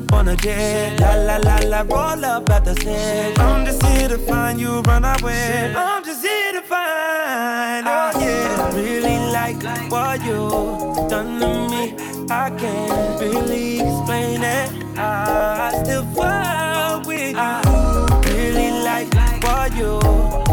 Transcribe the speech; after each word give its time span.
up 0.00 0.12
on 0.12 0.28
a 0.28 0.36
jet. 0.36 1.00
La 1.00 1.14
la 1.14 1.36
la 1.36 1.56
la, 1.64 1.80
roll 1.82 2.24
up 2.24 2.50
at 2.50 2.64
the 2.64 2.74
set. 2.74 3.38
I'm 3.38 3.64
just 3.64 3.82
here 3.86 4.08
to 4.08 4.18
find 4.18 4.60
you, 4.60 4.80
run 4.82 5.04
away. 5.04 5.74
I'm 5.76 6.04
just 6.04 6.24
here 6.24 6.52
to 6.52 6.62
find. 6.62 7.86
Oh 7.86 8.10
yeah, 8.20 8.74
really 8.74 9.18
like 9.32 9.62
what 9.90 10.22
you 10.24 10.48
done 11.08 11.40
to 11.40 11.68
me. 11.70 11.94
I 12.30 12.50
can't 12.50 13.20
really 13.20 13.80
explain 13.80 14.42
it. 14.42 14.70
I 14.98 15.82
still 15.82 16.04
fall 16.14 17.00
with 17.04 17.36
you. 17.36 18.32
Really 18.32 18.70
like 18.82 19.12
what 19.42 19.74
you 19.76 20.00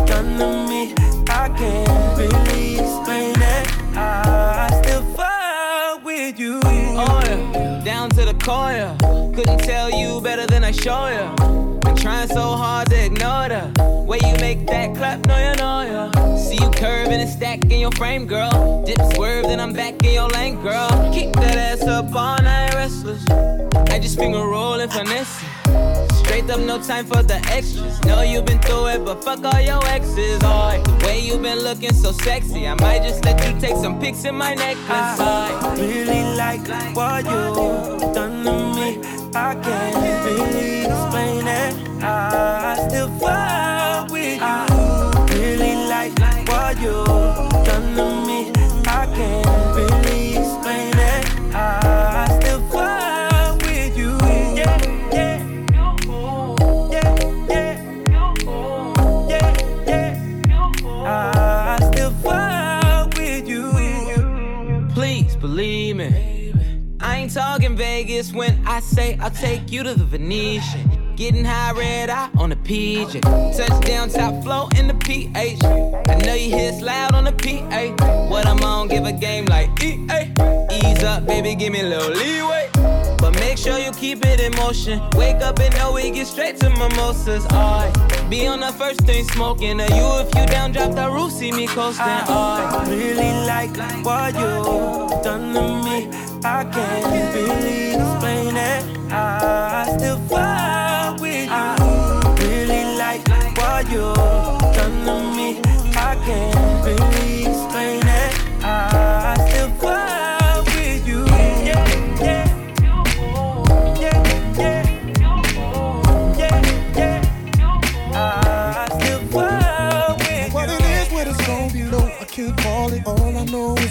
done 0.06 0.38
to 0.40 0.48
me. 0.70 0.94
I 1.30 1.50
can't 1.58 2.18
really 2.18 2.80
explain 2.80 3.36
it. 3.36 3.68
I 3.96 4.70
still 4.82 5.04
fall 5.16 6.00
with 6.04 6.40
you. 6.40 6.60
Oh 6.64 7.22
yeah, 7.26 7.82
down 7.84 8.10
to 8.12 8.26
the 8.26 8.34
core. 8.34 9.07
Couldn't 9.38 9.60
tell 9.60 9.92
you 9.92 10.20
better 10.20 10.48
than 10.48 10.64
I 10.64 10.72
show 10.72 11.06
you. 11.10 11.80
Been 11.82 11.96
trying 11.96 12.28
so 12.28 12.56
hard 12.56 12.90
to 12.90 13.06
ignore 13.06 13.50
the 13.50 14.04
way 14.08 14.18
you 14.26 14.36
make 14.38 14.66
that 14.66 14.96
clap, 14.96 15.28
no 15.28 15.38
you 15.38 15.56
know 15.58 16.12
ya. 16.12 16.38
See 16.38 16.56
you 16.56 16.72
curving 16.72 17.22
and 17.22 17.30
stacking 17.30 17.80
your 17.80 17.92
frame, 17.92 18.26
girl. 18.26 18.84
Dip 18.84 18.98
swerve, 19.14 19.44
then 19.44 19.60
I'm 19.60 19.74
back 19.74 20.04
in 20.04 20.16
your 20.16 20.28
lane, 20.30 20.60
girl. 20.64 20.90
Keep 21.14 21.34
that 21.34 21.56
ass 21.56 21.84
up 21.84 22.06
all 22.16 22.42
night, 22.42 22.74
restless. 22.74 23.24
I 23.30 24.00
just 24.00 24.18
finger 24.18 24.40
rolling, 24.40 24.90
finesse. 24.90 25.46
Straight 26.18 26.50
up, 26.50 26.60
no 26.60 26.82
time 26.82 27.06
for 27.06 27.22
the 27.22 27.40
extras. 27.52 28.04
Know 28.06 28.24
you've 28.24 28.46
been 28.46 28.58
through 28.58 28.88
it, 28.88 29.06
but 29.06 29.24
fuck 29.24 29.46
all 29.46 29.62
your 29.62 29.86
exes. 29.86 30.40
The 30.40 31.04
way 31.06 31.20
you've 31.20 31.44
been 31.44 31.60
looking 31.60 31.94
so 31.94 32.12
sexy, 32.12 32.68
I 32.68 32.74
might 32.82 33.04
just 33.04 33.24
let 33.24 33.38
you 33.46 33.54
take 33.62 33.76
some 33.76 34.00
pics 34.00 34.26
in 34.26 34.34
my 34.34 34.56
necklace. 34.56 35.20
Oh, 35.20 35.76
really 35.78 36.24
like 36.36 36.68
what 36.96 37.24
you 37.24 38.14
done 38.16 38.44
to 38.44 38.74
me. 38.76 39.17
I 39.40 39.54
can't 39.54 40.26
really 40.26 40.86
explain 40.86 41.48
it. 41.48 42.04
I 42.04 42.76
still 42.88 43.08
fall 43.20 44.08
with 44.10 44.42
you. 44.42 45.40
Really 45.40 45.76
like 45.88 46.18
what 46.50 46.82
you 46.82 47.47
talking 68.24 68.38
when 68.38 68.68
I 68.68 68.80
say 68.80 69.18
I'll 69.20 69.32
take 69.32 69.72
you 69.72 69.84
to 69.84 69.94
the 69.94 70.04
Venetian. 70.04 71.16
Getting 71.16 71.46
high 71.46 71.72
red 71.72 72.10
eye 72.10 72.30
on 72.38 72.50
the 72.50 72.56
PJ. 72.56 73.22
Touchdown 73.58 74.10
top 74.10 74.44
flow 74.44 74.70
in 74.78 74.88
the 74.88 74.94
PH. 74.94 75.64
I 75.64 76.16
know 76.26 76.34
you 76.34 76.56
hear 76.56 76.72
loud 76.74 77.16
on 77.16 77.24
the 77.24 77.32
PA. 77.32 78.28
What 78.30 78.46
I'm 78.46 78.64
on, 78.64 78.88
give 78.88 79.06
a 79.06 79.12
game 79.12 79.46
like 79.46 79.70
EA. 79.84 80.32
Ease 80.72 81.04
up, 81.04 81.26
baby, 81.26 81.56
give 81.56 81.74
me 81.74 81.82
a 81.82 81.84
little 81.84 82.12
leeway. 82.12 82.70
But 83.18 83.34
make 83.40 83.58
sure 83.58 83.80
you 83.80 83.92
keep 83.92 84.24
it 84.26 84.40
in 84.40 84.56
motion. 84.56 85.02
Wake 85.16 85.42
up 85.42 85.60
and 85.60 85.74
know 85.76 85.94
we 85.94 86.12
get 86.12 86.28
straight 86.28 86.58
to 86.58 86.70
mimosas. 86.70 87.46
I 87.50 87.92
be 88.30 88.46
on 88.46 88.60
the 88.60 88.72
first 88.74 89.02
thing 89.02 89.26
smoking. 89.30 89.82
Or 89.82 89.88
you 89.88 90.08
if 90.22 90.36
you 90.36 90.46
down, 90.46 90.72
drop 90.72 90.94
the 90.94 91.10
roof, 91.10 91.32
see 91.32 91.52
me 91.52 91.66
coasting. 91.68 92.06
I 92.06 92.86
really 92.90 93.34
like 93.48 93.76
what 94.06 94.36
you 94.36 95.24
done 95.24 95.54
to 95.54 95.84
me. 95.84 96.27
I 96.44 96.64
can't 96.66 97.34
really 97.36 97.96
explain 97.96 98.56
it. 98.56 99.12
I 99.12 99.96
still 99.98 100.20
fall 100.28 101.16
with 101.20 101.50
you. 101.50 102.48
Really 102.48 102.98
like 102.98 103.28
what 103.58 103.90
you 103.92 104.37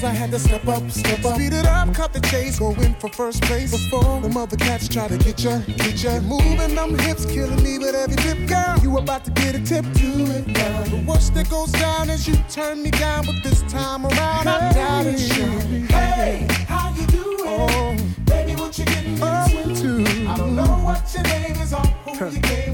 I 0.06 0.10
I 0.10 0.12
had 0.12 0.30
to 0.30 0.38
step 0.38 0.64
up, 0.68 0.88
step 0.88 1.24
up. 1.24 1.34
Speed 1.34 1.52
it 1.52 1.66
up, 1.66 1.92
cut 1.92 2.12
the 2.12 2.20
chase, 2.20 2.60
go 2.60 2.70
in 2.74 2.94
for 2.94 3.08
first 3.08 3.42
place. 3.42 3.72
Before 3.72 4.20
the 4.20 4.28
mother 4.28 4.56
cats 4.56 4.86
try 4.86 5.08
to 5.08 5.18
get 5.18 5.42
ya, 5.42 5.58
get 5.66 6.00
ya. 6.00 6.20
Moving 6.20 6.76
them 6.76 6.96
hips, 7.00 7.26
killing 7.26 7.60
me 7.60 7.78
with 7.78 7.96
every 7.96 8.14
dip, 8.14 8.46
girl. 8.46 8.78
You 8.82 8.98
about 8.98 9.24
to 9.24 9.32
get 9.32 9.56
a 9.56 9.60
tip 9.60 9.84
to 9.84 10.08
it, 10.36 10.54
girl. 10.54 10.84
The 10.84 11.04
worst 11.08 11.34
that 11.34 11.50
goes 11.50 11.72
down 11.72 12.08
is 12.10 12.28
you 12.28 12.36
turn 12.48 12.84
me 12.84 12.92
down, 12.92 13.26
but 13.26 13.34
this 13.42 13.62
time 13.62 14.06
around 14.06 14.46
I'm 14.46 14.72
down 14.72 15.06
and 15.08 15.18
show. 15.18 15.58
Hey, 15.92 16.46
how 16.68 16.94
you 16.94 17.06
doing? 17.08 17.40
Oh, 17.44 17.96
baby, 18.26 18.54
what 18.54 18.78
you 18.78 18.84
getting 18.84 19.14
into? 19.14 20.28
I 20.30 20.36
don't 20.36 20.54
know 20.54 20.78
what 20.86 21.02
your 21.14 21.24
name 21.24 21.56
is 21.56 21.72
or 21.72 21.80
who 21.80 22.30
you 22.30 22.40
came 22.42 22.65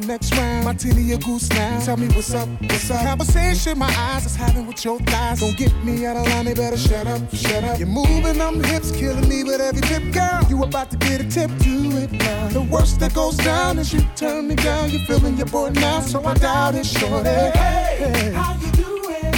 the 0.00 0.06
next 0.06 0.36
round. 0.36 0.64
my 0.64 0.72
Martini 0.72 1.12
or 1.12 1.18
goose 1.18 1.48
now. 1.50 1.80
Tell 1.80 1.96
me 1.96 2.08
what's 2.08 2.34
up, 2.34 2.48
what's 2.62 2.90
up. 2.90 3.04
Conversation 3.04 3.78
my 3.78 3.92
eyes 3.96 4.26
is 4.26 4.36
having 4.36 4.66
with 4.66 4.84
your 4.84 4.98
thighs. 5.00 5.40
Don't 5.40 5.56
get 5.56 5.72
me 5.84 6.06
out 6.06 6.16
of 6.16 6.26
line, 6.28 6.44
they 6.46 6.54
better 6.54 6.76
shut 6.76 7.06
up, 7.06 7.22
shut 7.34 7.64
up. 7.64 7.78
You're 7.78 7.88
moving 7.88 8.38
them 8.38 8.62
hips, 8.62 8.90
killing 8.92 9.28
me 9.28 9.44
with 9.44 9.60
every 9.60 9.82
tip, 9.82 10.12
girl. 10.12 10.42
You 10.48 10.62
about 10.62 10.90
to 10.90 10.96
get 10.96 11.20
a 11.20 11.28
tip 11.28 11.50
to 11.50 11.74
it 12.02 12.12
now. 12.12 12.48
The 12.48 12.62
worst 12.62 13.00
that 13.00 13.14
goes 13.14 13.36
down 13.36 13.78
is 13.78 13.92
you 13.92 14.00
turn 14.16 14.48
me 14.48 14.54
down. 14.54 14.90
You're 14.90 15.04
feeling 15.06 15.36
your 15.36 15.46
boy 15.46 15.70
now, 15.70 16.00
so 16.00 16.24
I 16.24 16.34
doubt 16.34 16.74
it, 16.74 16.86
shorty. 16.86 17.28
Hey, 17.28 18.32
how 18.34 18.54
you 18.60 18.70
doing? 18.72 19.32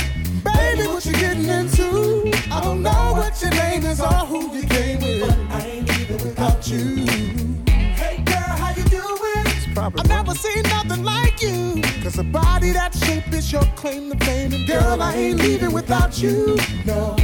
Baby, 0.45 0.89
what 0.89 1.05
you 1.07 1.13
getting 1.13 1.47
into? 1.47 2.33
I 2.51 2.61
don't 2.63 2.83
know 2.83 3.15
what 3.17 3.41
your 3.41 3.51
name 3.51 3.85
is 3.85 4.01
or 4.01 4.07
who 4.31 4.55
you 4.55 4.67
came 4.67 5.01
with. 5.01 5.21
But 5.21 5.39
I 5.57 5.67
ain't 5.67 5.89
leaving 5.89 6.27
without 6.27 6.69
you. 6.69 7.10
Seen 10.53 10.63
nothing 10.65 11.05
like 11.05 11.43
you. 11.43 11.81
Cause 12.03 12.19
a 12.19 12.25
body 12.25 12.73
that 12.73 12.95
shape 12.95 13.33
is 13.33 13.53
your 13.53 13.63
claim 13.77 14.11
to 14.11 14.25
fame. 14.25 14.53
And 14.53 14.67
girl, 14.67 15.01
I 15.01 15.15
ain't 15.15 15.39
leaving 15.39 15.73
without 15.73 16.21
you. 16.21 16.57
No. 16.85 17.17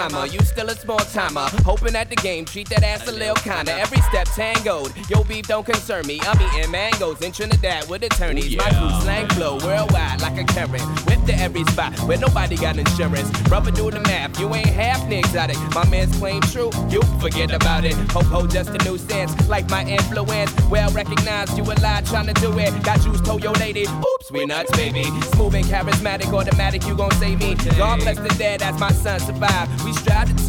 Rhymer. 0.00 0.26
You 0.26 0.40
still 0.40 0.68
a 0.68 0.74
small 0.74 0.98
timer. 0.98 1.46
Hoping 1.64 1.96
at 1.96 2.08
the 2.08 2.16
game, 2.16 2.44
treat 2.44 2.68
that 2.70 2.82
ass 2.82 3.06
a 3.08 3.12
little 3.12 3.34
kinda. 3.36 3.72
Every 3.72 4.00
step 4.02 4.26
tangoed. 4.34 4.92
Yo, 5.08 5.24
beef 5.24 5.46
don't 5.46 5.66
concern 5.66 6.06
me. 6.06 6.20
I'm 6.22 6.40
eating 6.40 6.70
mangoes 6.70 7.20
in 7.20 7.32
Trinidad 7.32 7.88
with 7.88 8.02
attorneys. 8.02 8.56
My 8.56 8.70
crew 8.70 9.00
slang 9.02 9.28
flow 9.28 9.58
worldwide 9.64 10.20
like 10.20 10.38
a 10.38 10.44
current. 10.44 10.82
Whip 11.06 11.24
to 11.26 11.34
every 11.34 11.64
spot 11.64 11.98
where 12.00 12.18
nobody 12.18 12.56
got 12.56 12.78
insurance. 12.78 13.28
Rubber 13.48 13.70
do 13.70 13.90
the 13.90 14.00
math. 14.00 14.38
You 14.38 14.54
ain't 14.54 14.66
half 14.66 15.00
exotic. 15.10 15.58
My 15.74 15.86
man's 15.88 16.16
claim 16.16 16.40
true. 16.42 16.70
You 16.88 17.02
forget 17.20 17.50
about 17.50 17.84
it. 17.84 17.94
Ho 18.12 18.22
ho, 18.22 18.46
just 18.46 18.70
a 18.70 18.78
new 18.84 18.98
sense. 18.98 19.32
Like 19.48 19.68
my 19.68 19.84
influence. 19.84 20.52
Well 20.70 20.90
recognized. 20.92 21.56
You 21.56 21.64
a 21.64 21.74
lie 21.80 22.02
trying 22.04 22.26
to 22.32 22.34
do 22.34 22.58
it. 22.58 22.70
Got 22.82 23.00
juice, 23.02 23.20
told 23.20 23.42
your 23.42 23.54
lady. 23.54 23.82
Oops, 23.82 24.30
we 24.30 24.46
nuts, 24.46 24.70
baby. 24.76 25.04
Smooth 25.32 25.54
and 25.54 25.66
charismatic, 25.66 26.32
automatic. 26.32 26.86
You 26.86 26.94
gon' 26.96 27.10
save 27.12 27.38
me. 27.40 27.54
God 27.76 28.00
bless 28.00 28.18
the 28.18 28.34
dead 28.38 28.62
as 28.62 28.78
my 28.78 28.92
son 28.92 29.20
survive. 29.20 29.68
We 29.84 29.89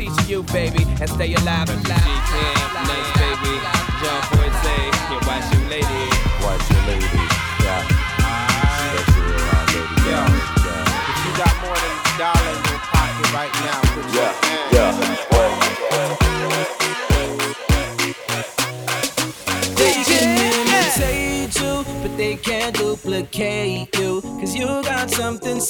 teach 0.01 0.29
you, 0.29 0.43
baby, 0.43 0.84
and 1.00 1.10
stay 1.10 1.34
alive. 1.36 2.90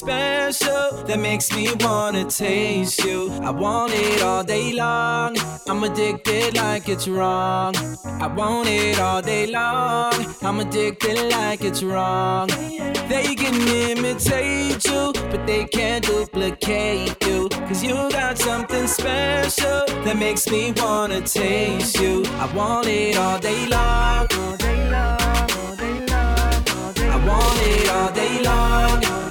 Special 0.02 1.04
that 1.06 1.20
makes 1.20 1.56
me 1.56 1.68
wanna 1.82 2.26
taste 2.26 3.04
you. 3.06 3.30
I 3.44 3.52
want 3.52 3.94
it 3.94 4.24
all 4.24 4.44
day 4.44 4.74
long. 4.74 5.38
I'm 5.70 5.84
addicted 5.84 6.58
like 6.58 6.90
it's 6.90 7.08
wrong. 7.08 7.76
I 8.26 8.26
want 8.26 8.68
it 8.68 9.00
all 9.00 9.22
day 9.22 9.46
long. 9.46 10.14
I'm 10.42 10.60
addicted 10.60 11.20
like 11.38 11.62
it's 11.64 11.84
wrong. 11.84 12.48
They 13.14 13.36
can 13.36 13.56
imitate 13.90 14.84
you, 14.86 15.14
but 15.32 15.46
they 15.46 15.66
can't 15.66 16.04
duplicate 16.04 17.16
you. 17.28 17.50
Cause 17.68 17.84
you 17.84 17.94
got 18.10 18.40
something 18.40 18.88
special 18.88 19.86
that 20.06 20.18
makes 20.18 20.50
me 20.50 20.74
wanna 20.78 21.22
taste 21.22 22.00
you. 22.00 22.24
I 22.44 22.52
want 22.56 22.88
it 22.88 23.18
all 23.18 23.38
day 23.40 23.68
long. 23.68 24.28
All 24.40 24.58
day 24.58 24.80
long. 24.90 25.20
All 25.62 25.76
day 25.84 25.98
long. 26.12 26.40
All 26.76 26.94
day 26.94 27.06
long. 27.06 27.16
I 27.16 27.18
want 27.28 27.60
it 27.70 27.90
all 27.90 28.12
day 28.12 28.42
long. 28.42 29.31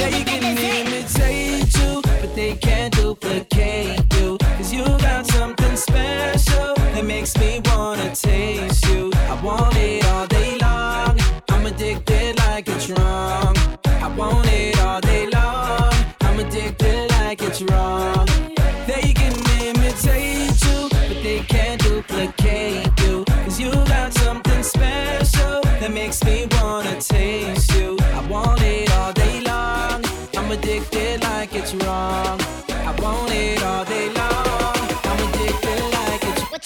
What 0.00 0.18
you 0.18 0.24
can 0.24 0.42
imitate 0.42 1.76
you, 1.76 2.00
but 2.02 2.34
they 2.34 2.54
can't 2.56 2.90
duplicate 2.94 4.00
you. 4.14 4.38
Cause 4.56 4.72
you 4.72 4.82
got 4.82 5.26
something 5.26 5.76
special 5.76 6.74
that 6.74 7.04
makes 7.04 7.36
me 7.36 7.60
wanna 7.66 8.14
taste 8.14 8.86
you. 8.88 9.10
I 9.14 9.38
want 9.44 9.76
it 9.76 10.02
all 10.06 10.26
day 10.26 10.56
long. 10.56 11.18
I'm 11.50 11.66
addicted 11.66 12.38
like 12.38 12.66
it's 12.68 12.88
wrong. 12.88 13.54
I 13.84 14.08
want 14.16 14.46
it 14.46 14.80
all 14.80 15.02
day 15.02 15.09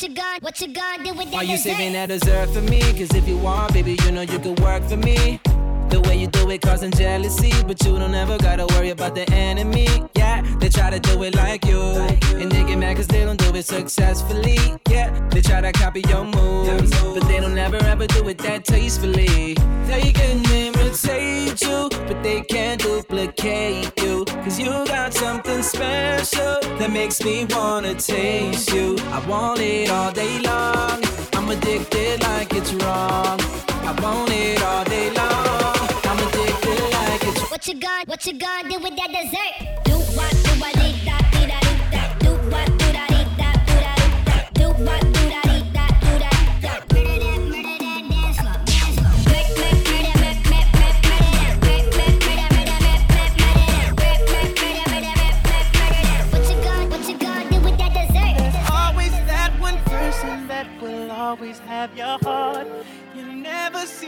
you? 0.09 0.15
What 0.41 0.61
you 0.61 0.69
got? 0.69 1.03
Do 1.05 1.15
with 1.15 1.31
that 1.31 1.37
Are 1.37 1.45
you 1.45 1.57
dessert? 1.57 1.77
saving 1.77 1.93
that 1.95 2.09
dessert 2.09 2.51
for 2.51 2.61
me? 2.61 2.81
Cause 2.81 3.15
if 3.15 3.27
you 3.29 3.37
want, 3.39 3.73
baby, 3.73 3.97
you 4.05 4.11
know 4.13 4.23
you 4.23 4.39
could 4.39 4.59
work 4.61 4.83
for 4.85 4.97
me. 4.97 5.41
The 5.89 6.01
way 6.03 6.17
you 6.17 6.27
do 6.27 6.51
it 6.51 6.61
causing 6.61 6.91
jealousy, 6.91 7.53
but 7.67 7.83
you 7.85 7.99
don't 7.99 8.15
ever 8.15 8.37
gotta 8.39 8.67
worry 8.75 8.91
about 8.91 9.15
the 9.15 9.31
enemy. 9.33 9.87
Yeah, 10.17 10.43
they 10.59 10.69
try 10.69 10.91
to 10.91 10.99
do 10.99 11.23
it 11.23 11.37
like 11.37 11.65
you, 11.67 11.81
and 11.81 12.51
they 12.51 12.65
get 12.65 12.79
mad 12.79 12.97
cause 12.97 13.07
they 13.07 13.25
don't 13.25 13.39
do 13.39 13.55
it 13.55 13.65
successfully. 13.65 14.59
Yeah, 14.89 15.11
they 15.31 15.41
try 15.41 15.61
to 15.61 15.71
copy 15.73 16.03
your 16.09 16.25
moves, 16.25 16.91
but 17.01 17.21
they 17.29 17.39
don't 17.39 17.57
ever 17.57 17.77
ever 17.77 18.07
do 18.09 18.29
it 18.29 18.39
that 18.39 18.65
tastefully. 18.65 19.55
They 19.87 20.13
can 20.13 20.45
imitate 20.51 21.61
you, 21.63 21.89
but 21.91 22.23
they 22.23 22.41
can't 22.43 22.81
duplicate 22.81 23.93
you. 24.03 24.25
Cause 24.45 24.59
you 24.59 24.67
got 24.67 25.15
something 25.15 25.63
special 25.63 26.59
that 26.79 26.91
makes 26.93 27.25
me 27.25 27.47
wanna 27.49 27.95
taste 27.95 28.75
you. 28.75 28.95
I 29.11 29.27
want 29.27 29.59
it 29.61 29.89
all 29.91 30.13
day 30.13 30.39
long. 30.41 31.03
I'm 31.33 31.49
addicted 31.49 32.23
like 32.23 32.53
it's 32.53 32.75
wrong. 32.75 33.41
I 33.89 33.99
want 34.03 34.31
it 34.31 34.63
all 34.63 34.85
day 34.85 35.09
long. 35.13 35.89
I'm 36.05 36.19
addicted 36.29 36.93
like 36.93 37.23
it's 37.25 37.51
What 37.51 37.67
you 37.67 37.81
gonna, 37.81 38.05
what 38.05 38.27
you 38.27 38.39
gonna 38.39 38.69
do 38.69 38.79
with 38.81 38.95
that 38.97 39.09
dessert? 39.13 39.84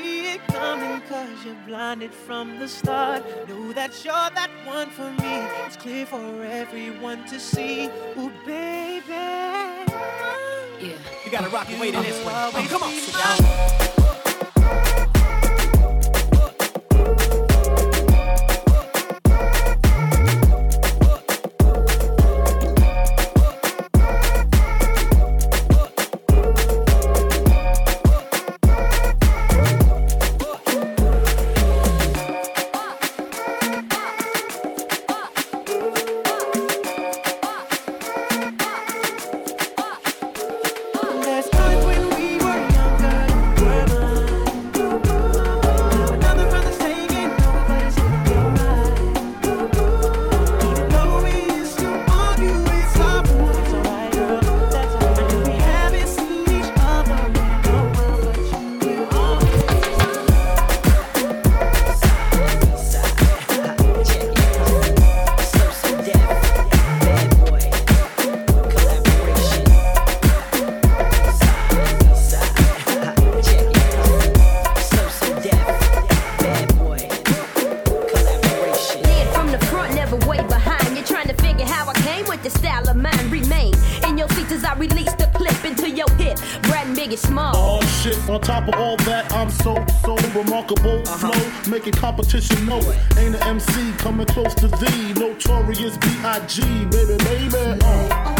See 0.06 0.34
it 0.34 0.40
coming 0.48 1.00
cause 1.08 1.44
you're 1.44 1.62
blinded 1.66 2.12
from 2.12 2.58
the 2.60 2.68
start. 2.68 3.22
Know 3.48 3.72
that 3.72 3.92
you're 4.04 4.30
that 4.40 4.50
one 4.64 4.90
for 4.90 5.10
me. 5.22 5.34
It's 5.64 5.76
clear 5.76 6.06
for 6.06 6.44
everyone 6.44 7.24
to 7.26 7.40
see. 7.40 7.86
Ooh, 8.18 8.32
baby. 8.46 9.04
yeah. 10.84 10.98
You 11.24 11.30
gotta 11.30 11.50
rock 11.50 11.68
your 11.70 11.80
way 11.80 11.90
to 11.90 12.00
this 12.00 12.24
one. 12.24 12.34
Always 12.34 12.68
Come 12.68 12.82
on, 12.84 13.95
Oh 87.56 87.80
shit, 88.02 88.16
on 88.28 88.40
top 88.40 88.68
of 88.68 88.74
all 88.74 88.96
that, 88.98 89.32
I'm 89.32 89.50
so, 89.50 89.84
so 90.04 90.16
remarkable. 90.38 91.04
Flow, 91.04 91.70
making 91.70 91.94
competition 91.94 92.66
know 92.66 92.78
it. 92.78 92.98
Ain't 93.18 93.34
an 93.34 93.42
MC 93.42 93.92
coming 93.98 94.26
close 94.26 94.54
to 94.56 94.68
thee. 94.68 95.12
Notorious 95.14 95.96
B.I.G., 95.98 96.62
baby, 96.86 97.16
baby. 97.24 97.80
Uh. 97.82 98.35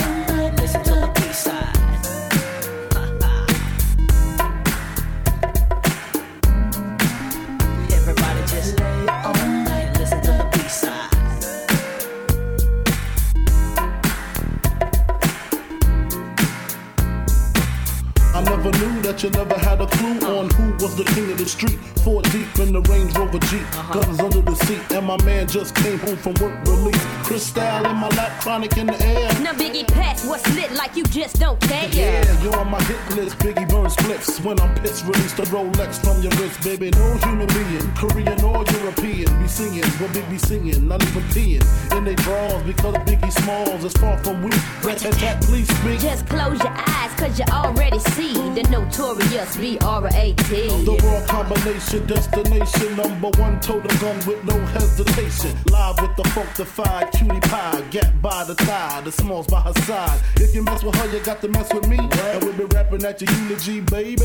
That 19.16 19.23
you 19.23 19.30
never 19.30 19.58
had 19.58 19.80
a 19.80 19.87
clue 19.87 20.28
on 20.28 20.50
who 20.50 20.65
was 20.87 20.97
the 20.97 21.05
king 21.05 21.31
of 21.33 21.38
the 21.38 21.47
street. 21.47 21.78
Four 22.05 22.23
deep 22.23 22.47
in 22.61 22.73
the 22.73 22.81
Range 22.83 23.11
Rover 23.19 23.40
Jeep, 23.50 23.66
uh-huh. 23.75 23.95
guns 23.95 24.21
under 24.21 24.40
the 24.40 24.55
seat, 24.55 24.81
and 24.93 25.05
my 25.07 25.21
man 25.25 25.49
just 25.49 25.75
came 25.75 25.99
home 25.99 26.16
from 26.16 26.35
work 26.35 26.55
release. 26.66 27.05
Crystal 27.26 27.85
in 27.87 27.97
my 27.97 28.09
lap, 28.11 28.40
chronic 28.40 28.76
in 28.76 28.87
the 28.87 28.99
air. 29.02 29.28
Now 29.43 29.52
Biggie 29.52 29.88
Pass, 29.88 30.25
what's 30.25 30.47
lit 30.55 30.71
like 30.73 30.95
you 30.95 31.02
just 31.05 31.40
don't 31.40 31.61
care. 31.61 31.88
Yeah, 31.90 32.43
you're 32.43 32.57
on 32.57 32.71
my 32.71 32.81
hit 32.85 33.02
list. 33.16 33.38
Biggie 33.38 33.69
burns 33.69 33.97
flips 33.97 34.40
when 34.40 34.61
I'm 34.61 34.73
pissed. 34.76 35.05
Release 35.05 35.33
the 35.33 35.43
Rolex 35.55 35.99
from 35.99 36.23
your 36.23 36.33
wrist, 36.38 36.62
baby. 36.62 36.90
No 36.90 37.16
human 37.26 37.49
being, 37.49 37.90
Korean 37.99 38.40
or 38.45 38.62
European, 38.78 39.43
be 39.43 39.49
singing 39.49 39.90
what 39.99 40.12
Big 40.12 40.28
be 40.31 40.38
singing, 40.38 40.87
not 40.87 41.02
even 41.02 41.23
peeing 41.35 41.66
in 41.97 42.05
they 42.05 42.14
drawers 42.14 42.62
because 42.62 42.95
of 42.95 43.02
Biggie 43.02 43.33
Smalls 43.33 43.83
is 43.83 43.93
far 43.95 44.16
from 44.23 44.43
weak. 44.43 44.85
Rat 44.85 44.99
tat 44.99 45.14
tat, 45.14 45.43
please 45.43 45.69
speak. 45.78 45.99
Just 45.99 46.28
close 46.28 46.59
your 46.61 46.75
eyes, 46.76 47.12
cause 47.19 47.38
you 47.38 47.45
already 47.50 47.99
see 47.99 48.35
the 48.55 48.62
notorious 48.71 49.57
B.R.A.T. 49.57 50.75
The 50.85 50.97
raw 51.02 51.26
combination, 51.26 52.06
destination, 52.06 52.97
number 52.97 53.30
one 53.40 53.61
total 53.61 53.90
gun 53.99 54.16
with 54.26 54.45
no 54.45 54.59
hesitation. 54.66 55.56
Live 55.71 56.00
with 56.00 56.14
the 56.16 56.23
funkified 56.35 57.12
cutie 57.12 57.40
pie, 57.40 57.80
gap 57.90 58.12
by 58.21 58.45
the 58.45 58.54
thigh, 58.54 59.00
the 59.02 59.12
smalls 59.12 59.47
by 59.47 59.61
her 59.61 59.73
side. 59.83 60.21
If 60.37 60.54
you 60.54 60.62
mess 60.62 60.83
with 60.83 60.95
her, 60.97 61.06
you 61.12 61.21
got 61.25 61.40
to 61.40 61.49
mess 61.49 61.73
with 61.73 61.88
me. 61.88 61.99
And 61.99 62.45
we'll 62.45 62.52
be 62.52 62.64
rapping 62.75 63.04
at 63.04 63.21
your 63.21 63.30
eulogy, 63.40 63.80
baby. 63.80 64.25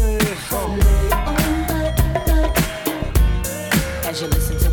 As 4.04 4.22
you 4.22 4.28
listen 4.28 4.58
to 4.60 4.71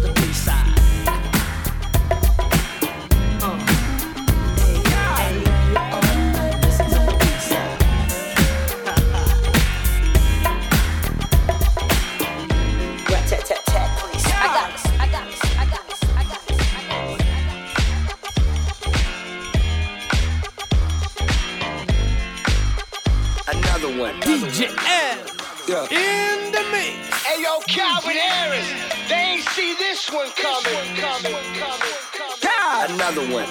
DJ 24.38 24.68
L 24.68 25.18
Yeah. 25.66 25.84
in 25.90 26.52
the 26.52 26.62
mix. 26.70 26.94
Hey 27.26 27.42
yo, 27.42 27.58
Calvin 27.66 28.16
Harris. 28.16 28.68
They 29.08 29.14
ain't 29.16 29.44
see 29.50 29.74
this 29.74 30.08
one 30.12 30.30
coming. 30.36 30.78
Coming. 30.94 31.32
Coming. 31.58 31.98
Coming. 32.38 32.94
Another 32.94 33.22
one. 33.34 33.48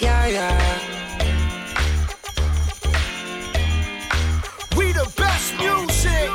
Yeah, 0.00 0.26
yeah. 0.26 0.78
We 4.76 4.92
the 4.92 5.10
best 5.16 5.54
music. 5.58 6.28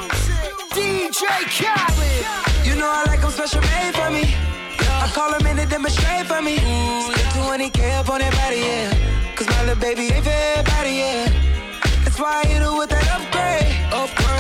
DJ 0.74 1.24
Khaled. 1.58 2.26
You 2.66 2.76
know 2.80 2.90
I 2.90 3.04
like 3.06 3.24
'em 3.24 3.30
special 3.30 3.62
made 3.62 3.94
for 3.94 4.10
me. 4.10 4.26
I 5.04 5.08
call 5.14 5.34
'em 5.36 5.46
in 5.46 5.58
to 5.58 5.66
demonstrate 5.68 6.26
for 6.26 6.42
me. 6.42 6.58
Spent 6.58 7.30
20k 7.36 7.92
up 8.00 8.10
on 8.10 8.20
that 8.22 8.34
body, 8.42 8.58
yeah. 8.70 9.36
Cause 9.36 9.48
my 9.48 9.60
little 9.66 9.76
baby 9.76 10.04
ain't 10.16 10.24
for 10.26 10.32
everybody, 10.32 10.94
yeah. 11.04 11.30
That's 12.04 12.20
why 12.20 12.42
I 12.44 12.48
hit 12.48 12.62
her 12.64 12.74
with 12.78 12.90
that 12.90 13.09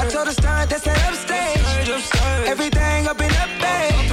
told 0.09 0.27
the 0.27 0.33
stunt, 0.33 0.69
that's 0.69 0.83
that 0.85 0.97
upstage. 1.07 2.47
Everything 2.47 3.07
up 3.07 3.21
in 3.21 3.31
up, 3.35 3.49
babe. 3.61 4.09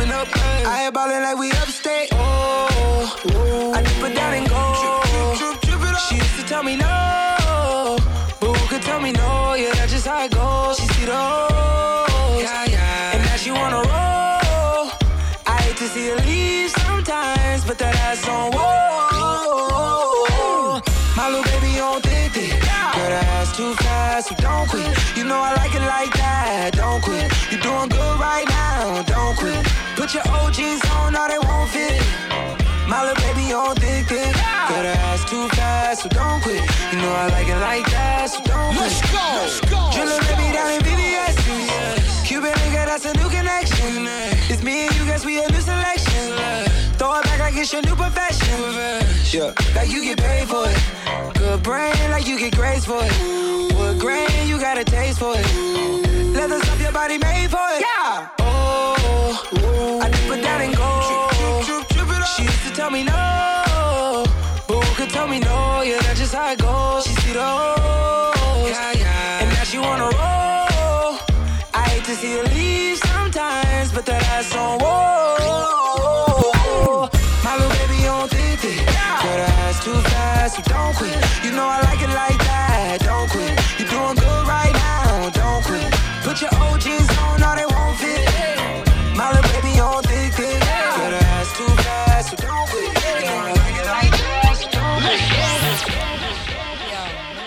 I 0.67 0.91
ballin' 0.93 1.23
like 1.23 1.39
we 1.39 1.51
upstate. 1.53 2.09
Oh, 2.13 3.73
I 3.75 3.83
dip 3.83 4.11
it 4.11 4.15
down 4.15 4.35
and 4.35 4.49
go. 4.49 4.63
She 6.09 6.17
used 6.17 6.37
to 6.39 6.45
tell 6.47 6.63
me 6.63 6.77
no, 6.77 6.87
know 25.37 25.43
I 25.43 25.53
like 25.61 25.75
it 25.75 25.85
like 25.85 26.13
that, 26.17 26.73
don't 26.73 27.03
quit. 27.03 27.29
You're 27.51 27.61
doing 27.61 27.89
good 27.93 28.17
right 28.19 28.49
now, 28.49 29.03
don't 29.05 29.37
quit. 29.37 29.61
Put 29.97 30.15
your 30.17 30.25
OGs 30.25 30.81
on, 30.97 31.13
now 31.13 31.29
they 31.29 31.41
won't 31.49 31.69
fit. 31.69 32.01
My 32.89 33.05
little 33.05 33.21
baby 33.21 33.53
on 33.53 33.75
thick, 33.77 34.07
thick. 34.09 34.33
Girl, 34.69 34.83
that 34.87 34.97
ass 35.11 35.29
too 35.29 35.49
fast. 35.59 36.03
So 36.03 36.09
don't 36.09 36.41
quit. 36.41 36.63
You 36.93 36.99
know 37.03 37.13
I 37.13 37.27
like 37.37 37.49
it 37.49 37.61
like 37.71 37.87
that, 37.91 38.31
so 38.31 38.41
don't 38.45 38.77
Let's 38.81 39.01
go. 39.13 39.27
Let's 39.43 39.61
go. 39.73 39.81
Drillin' 39.93 40.23
let 40.29 40.37
me 40.41 40.49
down 40.57 40.71
in 40.73 40.81
VVS. 40.87 41.37
Cuban 42.25 42.55
nigga, 42.63 42.87
that's 42.87 43.05
a 43.05 43.13
new 43.21 43.29
connection. 43.29 44.07
It's 44.49 44.63
me 44.63 44.87
and 44.87 44.97
you, 44.97 45.05
guess 45.05 45.27
we 45.27 45.43
a 45.43 45.49
new 45.51 45.61
selection. 45.61 46.06
It's 47.67 47.73
your 47.73 47.83
new 47.83 47.97
profession. 47.97 48.61
Yeah, 49.35 49.53
like 49.75 49.91
you 49.91 50.01
get 50.01 50.19
paid 50.19 50.47
for 50.47 50.69
it. 50.69 50.79
Good 51.35 51.65
brain, 51.65 52.11
like 52.13 52.25
you 52.25 52.39
get 52.39 52.55
grace 52.55 52.85
for 52.85 53.01
it. 53.03 53.75
Wood 53.75 53.99
grain, 53.99 54.47
you 54.47 54.61
got 54.61 54.79
a 54.79 54.85
taste 54.85 55.19
for 55.19 55.35
it. 55.37 55.47
Leather 56.33 56.61
stuff 56.61 56.81
your 56.81 56.93
body 56.93 57.19
made 57.19 57.51
for 57.51 57.67
it. 57.75 57.81
Yeah. 57.81 58.29
Oh. 58.39 60.01
I 60.01 60.09
dip 60.09 60.39
it 60.39 60.43
down 60.43 60.61
and 60.63 60.77
go. 60.77 60.91
She 62.37 62.43
used 62.45 62.63
to 62.69 62.73
tell 62.73 62.91
me 62.91 63.03
no. 63.03 64.25
But 64.69 64.85
who 64.85 64.95
could 64.95 65.11
tell 65.11 65.27
me 65.27 65.41
no? 65.41 65.83
Yeah, 65.83 65.99
that's 66.03 66.21
just 66.21 66.35
how 66.35 66.53
it 66.53 66.61
goes. 66.61 67.05
She 67.05 67.15
see 67.23 67.33
the 67.33 67.43
hoes. 67.43 68.71
Yeah, 68.71 68.93
yeah. 68.93 69.41
And 69.41 69.51
now 69.51 69.65
she 69.65 69.79
wanna 69.79 70.05
roll. 70.05 71.19
I 71.75 71.83
hate 71.91 72.05
to 72.05 72.15
see 72.15 72.33
her 72.37 72.45
leave 72.45 72.99
sometimes, 72.99 73.91
but 73.91 74.07
that 74.07 74.23
ass 74.23 74.55
on 74.55 74.79
whoa. 74.79 75.26
Too 79.87 80.03
fast, 80.11 80.57
so 80.57 80.63
don't 80.63 80.97
quit. 80.97 81.15
You 81.45 81.53
know 81.53 81.63
I 81.63 81.79
like 81.87 82.03
it 82.03 82.11
like 82.11 82.39
that, 82.51 82.99
don't 83.07 83.31
quit. 83.31 83.55
You 83.79 83.87
doing 83.87 84.17
good 84.19 84.45
right 84.51 84.75
now, 84.75 85.31
don't 85.31 85.63
quit. 85.63 85.87
Put 86.27 86.43
your 86.43 86.51
old 86.59 86.81
jeans 86.83 87.07
on, 87.23 87.39
or 87.39 87.55
they 87.55 87.69
won't 87.71 87.97
fit. 88.03 88.27
My 89.15 89.31
little 89.31 89.47
baby 89.55 89.79
on 89.79 90.03
thick, 90.03 90.35
thick. 90.35 90.59
Girl, 90.59 91.11
that 91.15 91.23
ass 91.39 91.55
too 91.55 91.71
fast, 91.87 92.27
so 92.31 92.37
don't 92.43 92.67
quit. 92.67 92.91
You 92.99 93.31
know 93.31 93.47
I 93.47 93.55
like 93.63 93.79
it 93.79 93.87
like 93.95 94.15
that, 94.27 94.59
so 94.59 94.67
don't 94.75 94.99
quit. 95.07 95.23
Yo, 96.91 97.03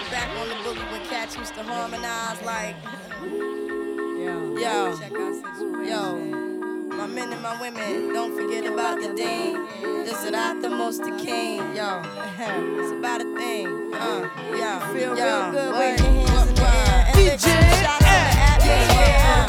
back 0.07 0.29
on 0.39 0.47
the 0.47 0.57
boogie 0.63 0.87
when 0.95 1.03
cats 1.11 1.35
used 1.35 1.55
to 1.55 1.63
harmonize 1.63 2.39
like. 2.47 2.75
Yo, 4.15 4.55
yo, 4.63 4.95
my 4.95 6.28
men 7.09 7.33
and 7.33 7.41
my 7.41 7.59
women, 7.59 8.13
don't 8.13 8.35
forget 8.35 8.65
about 8.65 9.01
the 9.01 9.13
dean. 9.13 9.65
This 10.05 10.23
is 10.23 10.31
not 10.31 10.61
the 10.61 10.69
most 10.69 11.03
the 11.03 11.11
king. 11.23 11.57
Yo, 11.75 12.01
it's 12.79 12.91
about 12.91 13.21
a 13.21 13.35
thing. 13.35 13.67
Uh, 13.93 14.29
yo, 14.51 14.79
feel 14.93 15.13
real 15.15 15.51
good. 15.51 15.73
Wave 15.73 15.99
your 15.99 16.27
hands 16.27 16.49
in 16.49 16.55
the 16.55 16.61
air 16.61 17.05
and 17.07 17.15
lift 17.25 17.45
your 17.45 17.61
shots 17.83 18.05
in 18.05 18.09
the 18.09 18.35
atmosphere. 18.49 19.48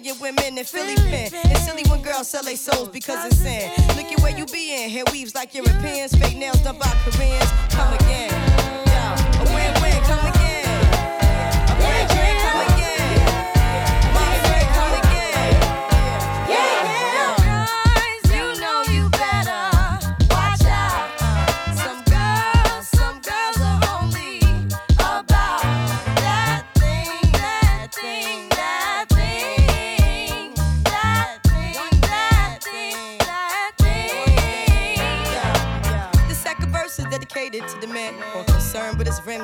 head 0.00 0.16
like 0.16 0.18
a 0.18 0.32
million 0.32 0.36
women 0.36 0.58
in 0.58 0.64
Philly 0.64 0.94
pen. 0.96 1.30
It's 1.50 1.64
silly 1.64 1.82
when 1.90 2.02
girls 2.02 2.28
sell 2.28 2.42
their 2.42 2.56
souls 2.56 2.88
because 2.88 3.24
it's 3.26 3.36
sin. 3.36 3.70
Look 3.96 4.06
at 4.06 4.20
where 4.20 4.36
you 4.36 4.46
be 4.46 4.84
in. 4.84 4.90
Hair 4.90 5.04
weaves 5.12 5.34
like 5.34 5.54
Europeans. 5.54 6.14
Fake 6.16 6.36
nails 6.36 6.60
done 6.60 6.78
by 6.78 6.92
Koreans. 7.04 7.50
Come 7.70 7.94
again. 7.94 8.30
Yo, 8.86 9.79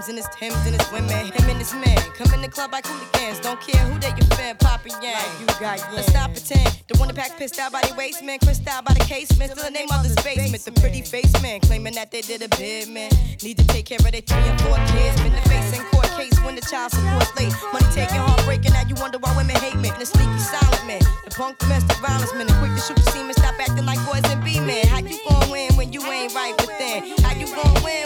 rims 0.07 0.09
and 0.09 0.19
his 0.19 0.29
Timbs 0.37 0.67
and 0.67 0.81
his 0.81 0.93
women. 0.93 1.33
Him 1.33 1.51
and 1.51 1.59
his 1.59 1.73
men 1.75 1.97
come 2.15 2.33
in 2.35 2.43
the 2.43 2.49
club 2.49 2.73
like 2.73 2.87
hooligans. 2.87 3.41
Don't 3.41 3.61
care 3.61 3.81
who 3.87 3.99
they 3.99 4.09
your 4.09 4.29
fan, 4.37 4.57
Papa 4.57 4.89
Yang. 5.03 5.23
you 5.41 5.47
got 5.61 5.81
Let's 5.95 6.13
not 6.13 6.33
pretend. 6.33 6.83
The 6.89 6.99
one 6.99 7.09
that 7.09 7.17
pack 7.17 7.37
pissed 7.39 7.59
out 7.59 7.73
by 7.73 7.83
the 7.83 7.95
waist 7.95 8.23
man, 8.23 8.39
crissed 8.39 8.67
out 8.69 8.85
by 8.85 8.95
the 8.95 9.01
casement. 9.01 9.53
Still 9.53 9.65
the 9.65 9.71
name 9.71 9.89
of 9.93 10.03
this 10.03 10.15
basement. 10.23 10.65
The 10.65 10.73
pretty 10.81 11.03
face 11.03 11.33
man 11.43 11.61
claiming 11.61 11.95
that 11.95 12.11
they 12.11 12.21
did 12.21 12.43
a 12.43 12.49
bid 12.57 12.89
man. 12.89 13.11
Need 13.43 13.59
to 13.59 13.67
take 13.67 13.87
care 13.87 13.99
of 13.99 14.11
their 14.11 14.21
three 14.21 14.47
and 14.47 14.61
four 14.63 14.77
kids. 14.93 15.21
Been 15.23 15.33
the 15.33 15.45
face 15.49 15.77
in 15.77 15.85
court 15.91 16.11
case 16.17 16.39
when 16.45 16.55
the 16.55 16.63
child 16.63 16.93
support 16.93 17.29
late. 17.37 17.53
Money 17.73 17.87
taking, 17.93 18.21
heartbreaking. 18.21 18.73
Now 18.73 18.85
you 18.87 18.95
wonder 18.97 19.19
why 19.19 19.35
women 19.37 19.57
hate 19.57 19.77
me. 19.77 19.91
The 19.99 20.07
sneaky 20.07 20.39
silent 20.39 20.87
man, 20.87 21.03
the 21.25 21.31
punk 21.31 21.59
domestic 21.59 21.99
violence 21.99 22.33
man, 22.35 22.47
the 22.47 22.55
quick 22.61 22.73
to 22.75 22.81
shoot 22.81 22.97
the 22.97 23.11
semen. 23.11 23.35
Stop 23.35 23.59
acting 23.59 23.87
like 23.87 24.01
boys 24.07 24.25
and 24.31 24.43
be 24.45 24.61
men. 24.61 24.87
How 24.87 25.01
you 25.01 25.19
gon' 25.29 25.51
win 25.51 25.75
when 25.75 25.93
you 25.93 26.03
ain't 26.07 26.35
right 26.35 26.55
within? 26.61 27.17
How 27.25 27.35
you 27.35 27.47
gon' 27.55 27.83
win 27.83 28.06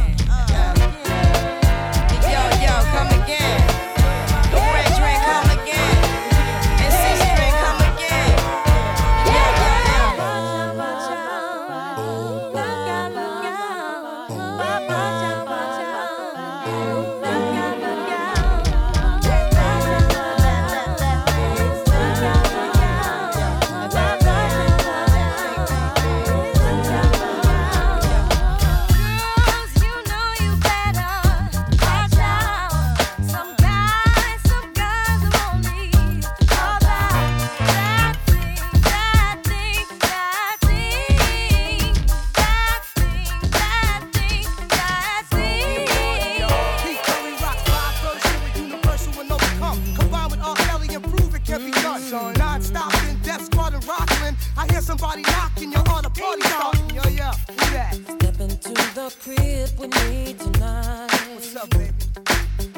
With 59.81 60.11
me 60.11 60.33
tonight. 60.33 61.09
What's 61.33 61.55
up, 61.55 61.69
baby? 61.71 61.93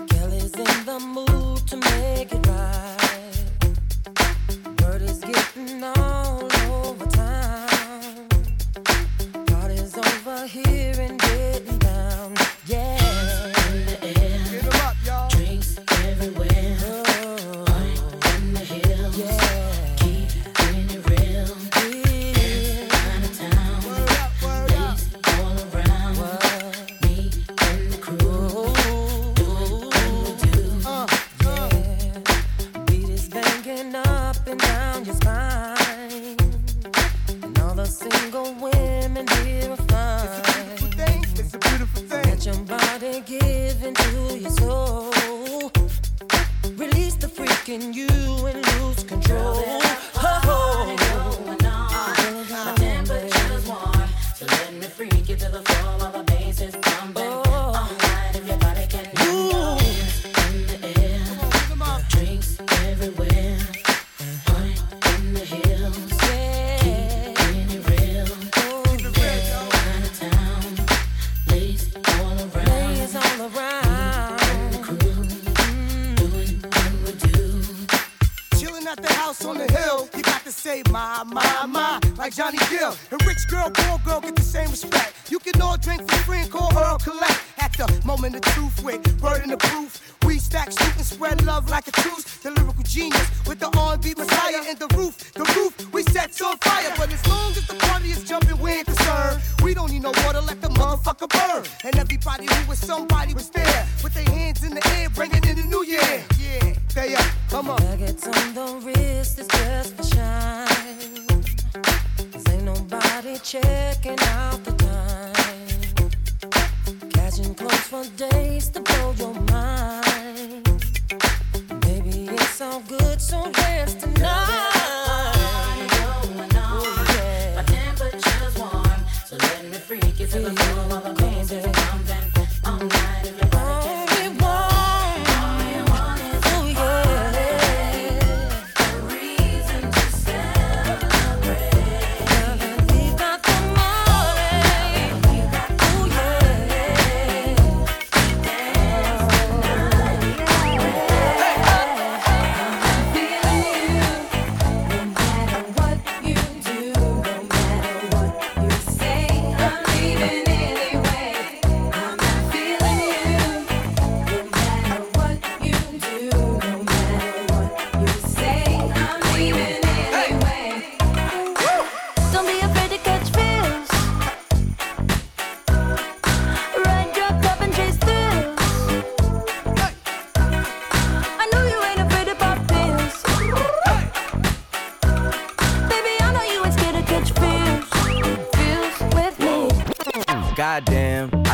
Kelly's 0.07 0.53
in 0.55 0.85
the 0.85 0.99
mood 0.99 1.67
to 1.67 1.75
make 1.75 2.31
it 2.31 2.47
right. 2.47 3.02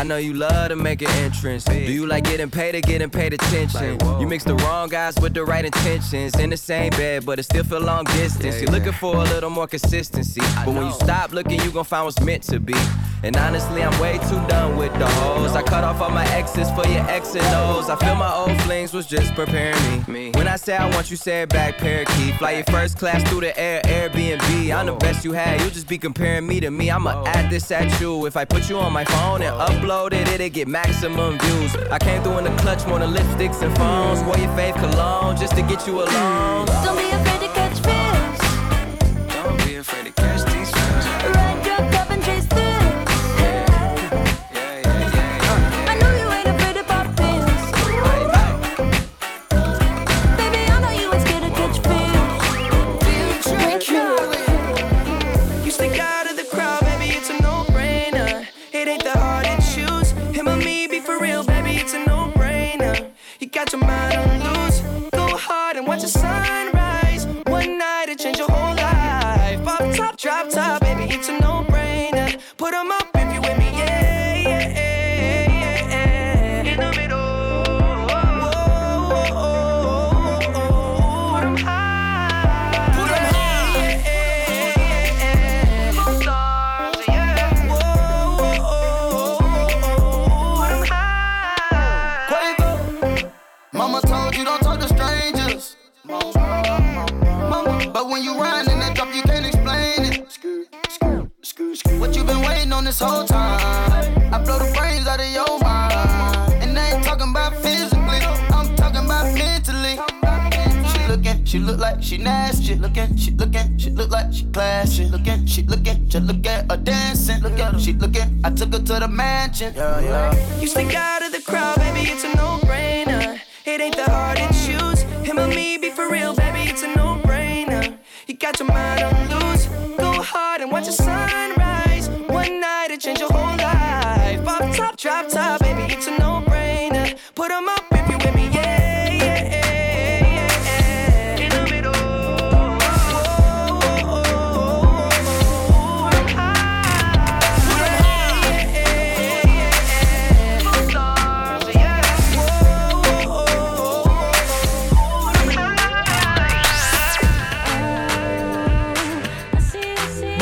know 0.09 0.17
you 0.17 0.33
love 0.33 0.69
to 0.69 0.75
make 0.75 1.03
an 1.03 1.09
entrance. 1.23 1.63
Do 1.65 1.75
you 1.75 2.07
like 2.07 2.23
getting 2.23 2.49
paid 2.49 2.73
or 2.73 2.81
getting 2.81 3.11
paid 3.11 3.31
attention? 3.31 3.99
You 4.19 4.27
mix 4.27 4.43
the 4.43 4.55
wrong 4.55 4.89
guys 4.89 5.15
with 5.21 5.35
the 5.35 5.45
right 5.45 5.63
intentions. 5.63 6.33
In 6.39 6.49
the 6.49 6.57
same 6.57 6.89
bed, 6.91 7.25
but 7.27 7.37
it 7.37 7.43
still 7.43 7.63
feel 7.63 7.79
long 7.79 8.05
distance. 8.05 8.59
You're 8.59 8.71
looking 8.71 8.91
for 8.91 9.15
a 9.15 9.23
little 9.23 9.51
more 9.51 9.67
consistency. 9.67 10.41
But 10.65 10.73
when 10.73 10.87
you 10.87 10.93
stop 10.93 11.31
looking, 11.31 11.61
you 11.61 11.71
gon' 11.71 11.85
find 11.85 12.05
what's 12.05 12.19
meant 12.21 12.41
to 12.43 12.59
be. 12.59 12.75
And 13.21 13.37
honestly, 13.37 13.83
I'm 13.83 13.97
way 14.01 14.17
too 14.17 14.41
done 14.47 14.77
with 14.77 14.93
the 14.93 15.07
hoes. 15.07 15.55
I 15.55 15.61
cut 15.61 15.83
off 15.83 16.01
all 16.01 16.09
my 16.09 16.25
exes 16.33 16.71
for 16.71 16.87
your 16.87 17.07
X 17.07 17.35
and 17.35 17.45
O's. 17.55 17.89
I 17.89 17.95
feel 17.97 18.15
my 18.15 18.33
old 18.33 18.59
flings 18.61 18.93
was 18.93 19.05
just 19.05 19.35
preparing 19.35 19.79
me. 20.07 20.28
me. 20.28 20.28
When 20.39 20.47
I 20.47 20.55
say 20.55 20.77
I 20.77 20.89
want 20.95 21.11
you, 21.11 21.17
say 21.17 21.41
it 21.41 21.49
back, 21.49 21.77
parakeet. 21.79 22.35
Fly 22.35 22.51
your 22.51 22.63
first 22.71 22.97
class 22.97 23.29
through 23.29 23.41
the 23.41 23.59
air, 23.59 23.81
Airbnb. 23.81 24.73
I'm 24.73 24.85
the 24.85 24.93
best 24.93 25.25
you 25.25 25.33
had, 25.33 25.59
you 25.59 25.69
just 25.69 25.89
be 25.89 25.97
comparing 25.97 26.47
me 26.47 26.61
to 26.61 26.71
me. 26.71 26.89
I'ma 26.89 27.25
add 27.25 27.51
this 27.51 27.69
at 27.71 27.99
you. 27.99 28.25
If 28.25 28.37
I 28.37 28.45
put 28.45 28.69
you 28.69 28.77
on 28.77 28.93
my 28.93 29.03
phone 29.03 29.41
and 29.41 29.53
upload 29.53 30.13
it, 30.13 30.29
it'll 30.29 30.47
get 30.47 30.69
maximum 30.69 31.37
views. 31.39 31.75
I 31.91 31.99
came 31.99 32.23
through 32.23 32.37
in 32.37 32.45
the 32.45 32.55
clutch, 32.61 32.87
more 32.87 32.99
than 32.99 33.13
lipsticks 33.13 33.61
and 33.61 33.77
phones. 33.77 34.21
Wear 34.21 34.39
your 34.39 34.55
faith 34.55 34.75
cologne 34.75 35.35
just 35.35 35.57
to 35.57 35.61
get 35.61 35.85
you 35.85 36.03
alone. 36.03 36.67
Don't 36.67 36.97
be 36.97 37.09
afraid. 37.09 37.28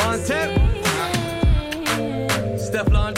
Teflon 0.08 0.24
Tip. 0.24 0.50
Steflon 2.58 3.14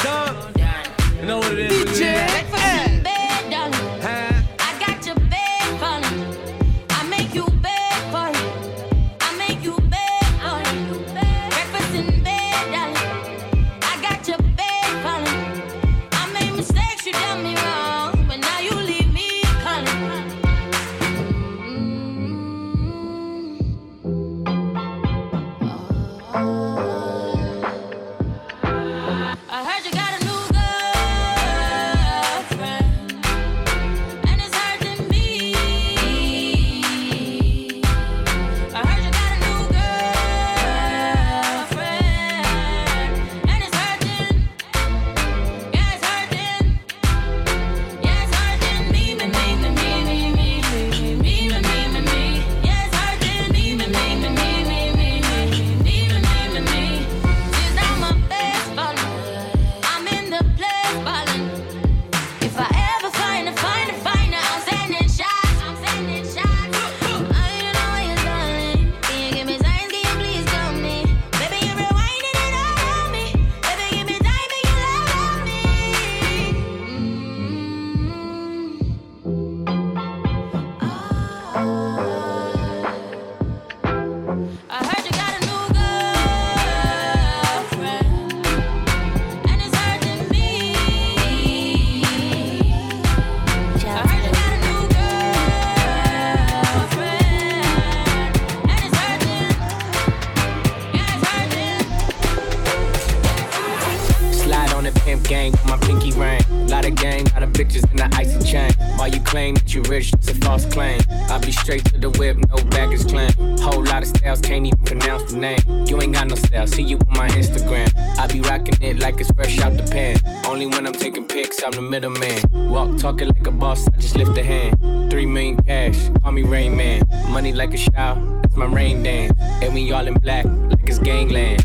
No 112.10 112.18
whip, 112.18 112.38
no 112.48 112.56
baggage 112.70 113.06
claim. 113.08 113.30
Whole 113.58 113.84
lot 113.84 114.02
of 114.02 114.08
styles, 114.08 114.40
can't 114.40 114.66
even 114.66 114.78
pronounce 114.84 115.32
the 115.32 115.38
name. 115.38 115.86
You 115.86 116.00
ain't 116.00 116.12
got 116.12 116.28
no 116.28 116.34
style, 116.34 116.66
see 116.66 116.82
you 116.82 116.96
on 116.96 117.16
my 117.16 117.28
Instagram. 117.28 117.92
I 118.18 118.26
be 118.26 118.40
rocking 118.40 118.80
it 118.80 118.98
like 118.98 119.20
it's 119.20 119.30
fresh 119.32 119.60
out 119.60 119.76
the 119.76 119.84
pan. 119.84 120.18
Only 120.46 120.66
when 120.66 120.86
I'm 120.86 120.92
taking 120.92 121.26
pics, 121.26 121.62
I'm 121.62 121.72
the 121.72 121.82
middleman. 121.82 122.40
Walk 122.70 122.96
talking 122.98 123.28
like 123.28 123.46
a 123.46 123.50
boss, 123.50 123.86
I 123.88 123.96
just 123.98 124.16
lift 124.16 124.36
a 124.38 124.42
hand. 124.42 125.10
Three 125.10 125.26
million 125.26 125.62
cash, 125.62 126.10
call 126.22 126.32
me 126.32 126.42
Rain 126.42 126.76
Man. 126.76 127.02
Money 127.28 127.52
like 127.52 127.74
a 127.74 127.76
shower, 127.76 128.40
that's 128.42 128.56
my 128.56 128.66
rain 128.66 129.02
dance. 129.02 129.32
And 129.62 129.74
we 129.74 129.92
all 129.92 130.06
in 130.06 130.14
black, 130.14 130.46
like 130.46 130.88
it's 130.88 130.98
gangland. 130.98 131.62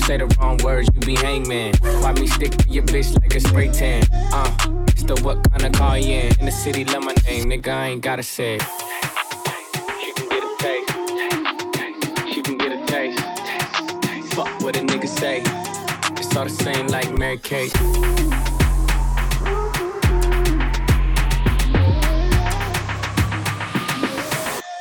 Say 0.00 0.18
the 0.18 0.26
wrong 0.38 0.58
words, 0.58 0.88
you 0.94 1.00
be 1.00 1.14
hangman. 1.16 1.74
Why 2.02 2.12
me 2.12 2.26
stick 2.26 2.50
to 2.50 2.68
your 2.68 2.84
bitch 2.84 3.14
like 3.20 3.34
a 3.34 3.40
spray 3.40 3.68
tan? 3.68 4.04
Uh, 4.12 4.84
it's 4.88 5.04
the 5.04 5.18
what 5.22 5.48
kind 5.50 5.64
of 5.64 5.72
car 5.72 5.98
you 5.98 6.16
in? 6.16 6.38
In 6.38 6.46
the 6.46 6.52
city, 6.52 6.84
love 6.84 7.04
my 7.04 7.14
name, 7.26 7.44
nigga, 7.46 7.68
I 7.68 7.88
ain't 7.88 8.02
gotta 8.02 8.22
say. 8.22 8.58
say. 15.16 15.42
It's 16.18 16.36
all 16.36 16.44
the 16.44 16.50
same 16.50 16.88
like 16.88 17.10
Mary 17.16 17.38
Kate. 17.38 17.72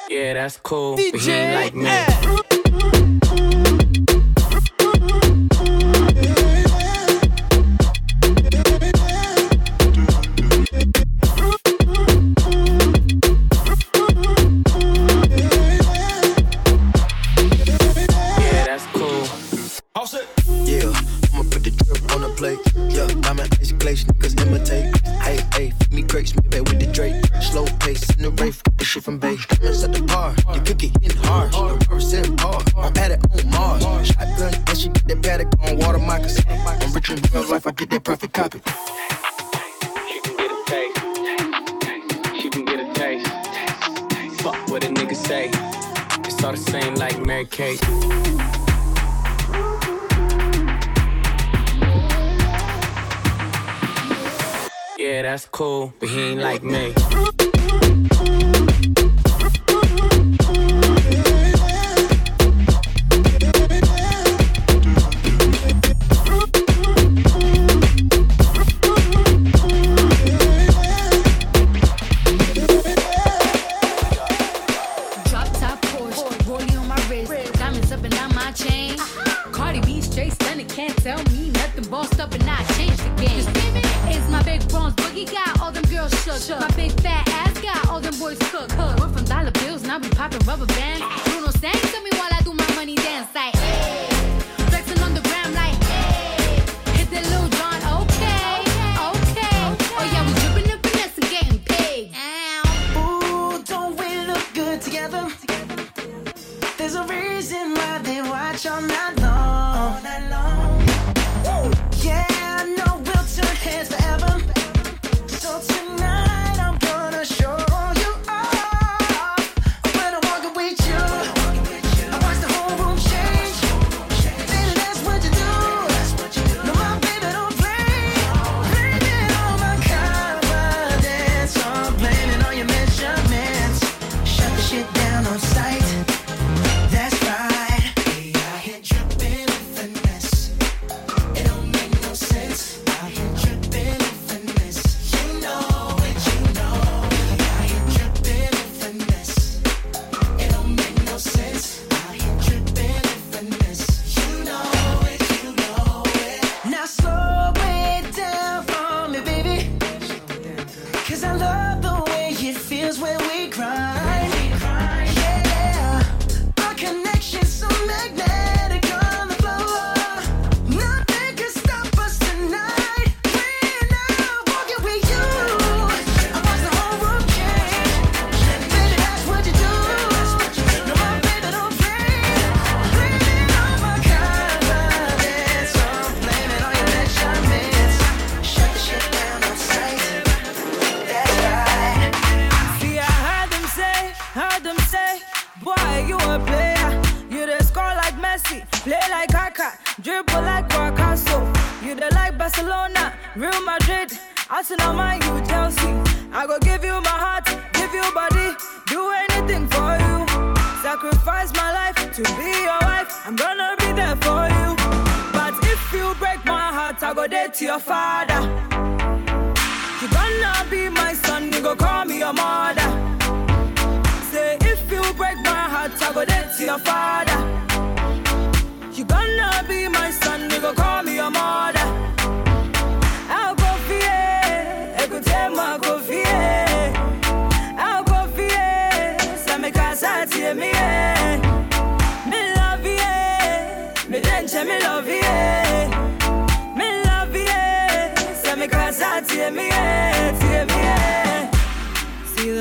Yeah, 0.09 0.33
that's 0.33 0.57
cool. 0.57 0.97
DJ 0.97 1.11
but 1.11 1.21
he 1.21 1.31
ain't 1.31 1.55
like 1.55 1.75
me. 1.75 1.87
Eh. 1.87 2.44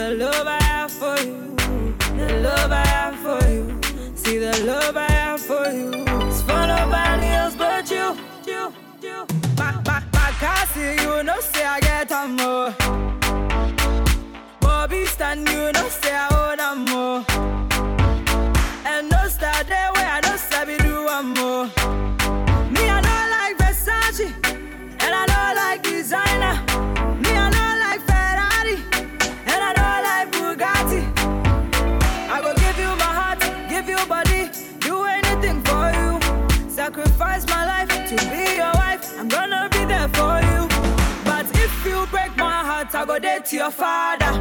The 0.04 0.16
love 0.16 0.46
I 0.46 0.62
have 0.64 0.92
for 0.92 1.16
you, 1.20 1.54
the 2.18 2.40
love 2.42 2.70
I 2.70 2.86
have 2.86 3.16
for 3.24 3.48
you. 3.48 3.80
See 4.14 4.36
the 4.36 4.52
love 4.66 4.98
I 4.98 5.13
go 43.20 43.44
to 43.44 43.56
your 43.56 43.70
father. 43.70 44.32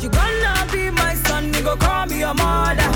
You 0.00 0.10
gonna 0.10 0.66
be 0.70 0.90
my 0.90 1.14
son, 1.26 1.54
you 1.54 1.62
go 1.62 1.74
call 1.76 2.06
me 2.06 2.18
your 2.18 2.34
mother. 2.34 2.93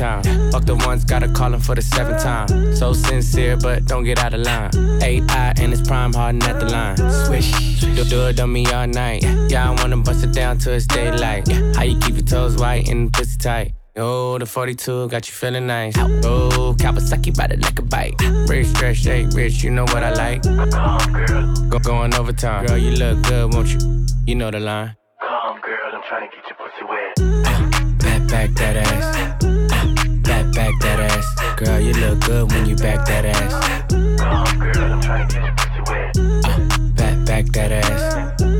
Time. 0.00 0.22
Fuck 0.50 0.64
the 0.64 0.74
ones, 0.74 1.04
gotta 1.04 1.28
call 1.28 1.52
him 1.52 1.60
for 1.60 1.74
the 1.74 1.82
seventh 1.82 2.22
time. 2.22 2.48
So 2.74 2.94
sincere, 2.94 3.56
but 3.56 3.84
don't 3.84 4.04
get 4.04 4.18
out 4.18 4.32
of 4.32 4.40
line. 4.40 4.70
Eye, 5.02 5.52
and 5.60 5.72
it's 5.74 5.86
prime 5.86 6.14
hardin' 6.14 6.42
at 6.42 6.58
the 6.58 6.66
line. 6.66 6.96
Swish, 7.26 7.50
do, 7.80 8.04
do 8.04 8.28
it 8.28 8.40
on 8.40 8.50
me 8.50 8.64
all 8.72 8.86
night. 8.86 9.22
Yeah, 9.50 9.70
I 9.70 9.74
wanna 9.78 9.98
bust 9.98 10.24
it 10.24 10.32
down 10.32 10.58
till 10.58 10.72
it's 10.72 10.86
daylight. 10.86 11.46
How 11.76 11.82
you 11.82 11.98
keep 12.00 12.14
your 12.14 12.24
toes 12.24 12.56
white 12.56 12.88
and 12.88 13.12
pussy 13.12 13.36
tight? 13.36 13.72
Oh, 13.96 14.38
the 14.38 14.46
42 14.46 15.08
got 15.08 15.28
you 15.28 15.34
feeling 15.34 15.66
nice. 15.66 15.94
Oh, 15.98 16.74
Kawasaki 16.78 17.36
bite 17.36 17.52
it 17.52 17.60
like 17.60 17.78
a 17.78 17.82
bite. 17.82 18.14
Rich, 18.48 18.68
stretch, 18.68 18.98
shake, 18.98 19.28
rich, 19.34 19.62
you 19.62 19.70
know 19.70 19.84
what 19.84 20.02
I 20.02 20.12
like. 20.14 20.42
Go 21.68 21.78
going 21.78 22.14
overtime. 22.14 22.66
Girl, 22.66 22.78
you 22.78 22.92
look 22.92 23.22
good, 23.24 23.52
won't 23.52 23.68
you? 23.68 24.06
You 24.26 24.36
know 24.36 24.50
the 24.50 24.60
line. 24.60 24.96
Come, 25.20 25.60
girl, 25.60 25.92
I'm 25.92 26.02
trying 26.08 26.30
to 26.30 26.34
get 26.34 26.44
your 26.48 26.56
pussy 26.56 26.84
wet. 26.88 27.10
Back, 27.98 28.28
back 28.28 28.50
that 28.60 28.76
ass. 28.76 29.39
Girl, 31.60 31.78
you 31.78 31.92
look 31.92 32.20
good 32.20 32.50
when 32.52 32.64
you 32.64 32.74
back 32.74 33.04
that 33.04 33.26
ass. 33.26 33.84
Come, 34.18 34.58
girl, 34.58 34.92
I'm 34.94 35.00
trying 35.02 35.28
to 35.28 35.34
get 35.34 35.44
your 35.44 35.54
pussy 35.54 35.92
wet. 35.92 36.96
Back, 36.96 37.26
back 37.26 37.44
that 37.52 37.72
ass. 37.72 38.59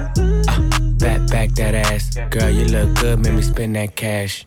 Girl, 2.29 2.49
you 2.49 2.65
look 2.65 2.93
good, 2.95 3.19
make 3.19 3.33
me 3.33 3.41
spend 3.41 3.75
that 3.75 3.95
cash. 3.95 4.45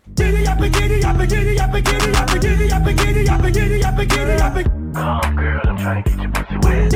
Come, 4.95 5.37
girl, 5.37 5.61
I'm 5.67 5.77
get 6.03 6.19
your 6.21 6.31
pussy 6.31 6.57
wet. 6.63 6.91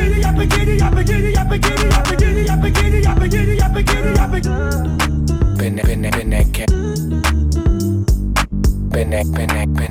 That, 8.99 9.11
that, 9.11 9.26
that 9.49 9.74
that, 9.74 9.85
that, 9.85 9.89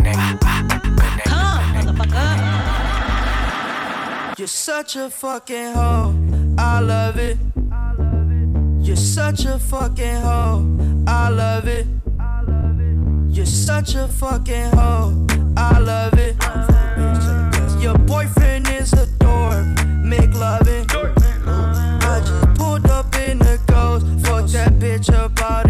that. 2.09 2.17
You're 4.37 4.47
such 4.47 4.95
a 4.95 5.09
fucking 5.09 5.73
hoe. 5.73 6.13
I 6.57 6.79
love 6.79 7.17
it. 7.17 7.37
You're 8.87 8.95
such 8.95 9.43
a 9.43 9.59
fucking 9.59 10.21
hoe. 10.21 10.65
I 11.05 11.27
love 11.27 11.67
it. 11.67 11.87
You're 13.27 13.45
such 13.45 13.95
a 13.95 14.07
fucking 14.07 14.71
hoe. 14.77 15.27
I 15.57 15.77
love 15.77 16.13
it. 16.13 16.37
Your 17.83 17.97
boyfriend 17.97 18.69
is 18.69 18.93
a 18.93 19.05
dork. 19.19 19.65
Make 20.05 20.33
loving. 20.35 20.85
I 20.89 22.21
just 22.25 22.57
pulled 22.57 22.85
up 22.85 23.13
in 23.15 23.39
the 23.39 23.59
ghost. 23.67 24.05
Fucked 24.25 24.53
that 24.53 24.79
bitch 24.79 25.13
up 25.13 25.37
out 25.41 25.69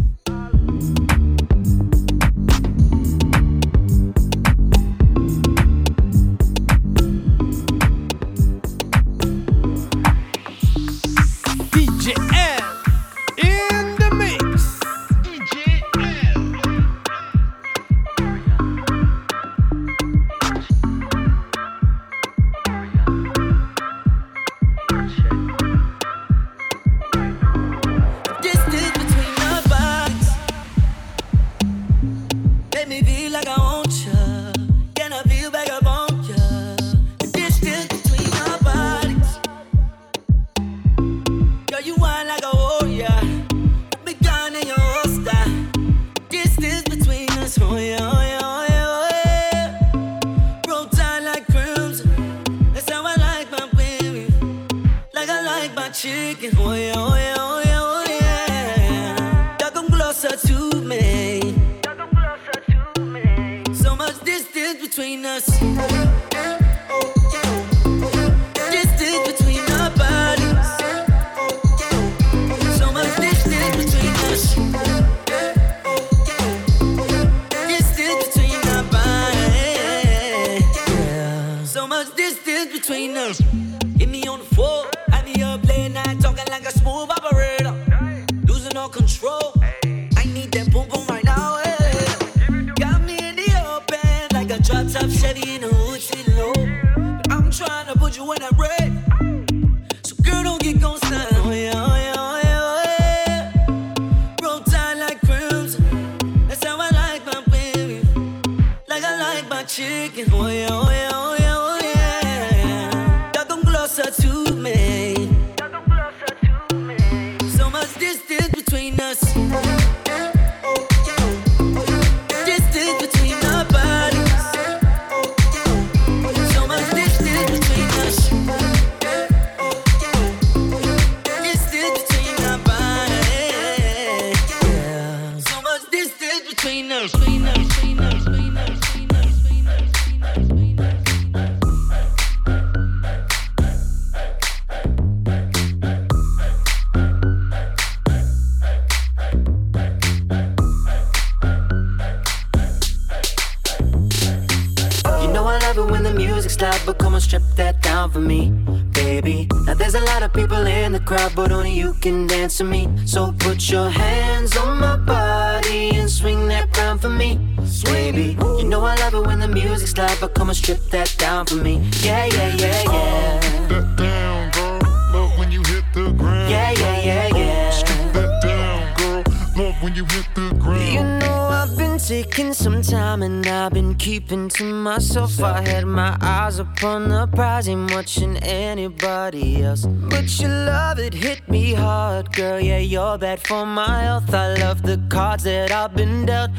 Myself. 185.01 185.41
I 185.41 185.67
had 185.67 185.85
my 185.85 186.15
eyes 186.21 186.59
upon 186.59 187.09
the 187.09 187.25
prize, 187.27 187.67
ain't 187.67 187.91
watching 187.91 188.37
anybody 188.37 189.63
else. 189.63 189.85
But 189.85 190.39
your 190.39 190.49
love 190.49 190.99
it 190.99 191.13
hit 191.13 191.49
me 191.49 191.73
hard, 191.73 192.31
girl. 192.33 192.59
Yeah, 192.59 192.77
you're 192.77 193.17
bad 193.17 193.39
for 193.41 193.65
my 193.65 194.03
health. 194.03 194.31
I 194.33 194.53
love 194.57 194.83
the 194.83 195.01
cards 195.09 195.43
that 195.45 195.71
I've 195.71 195.95
been 195.95 196.27
dealt. 196.27 196.51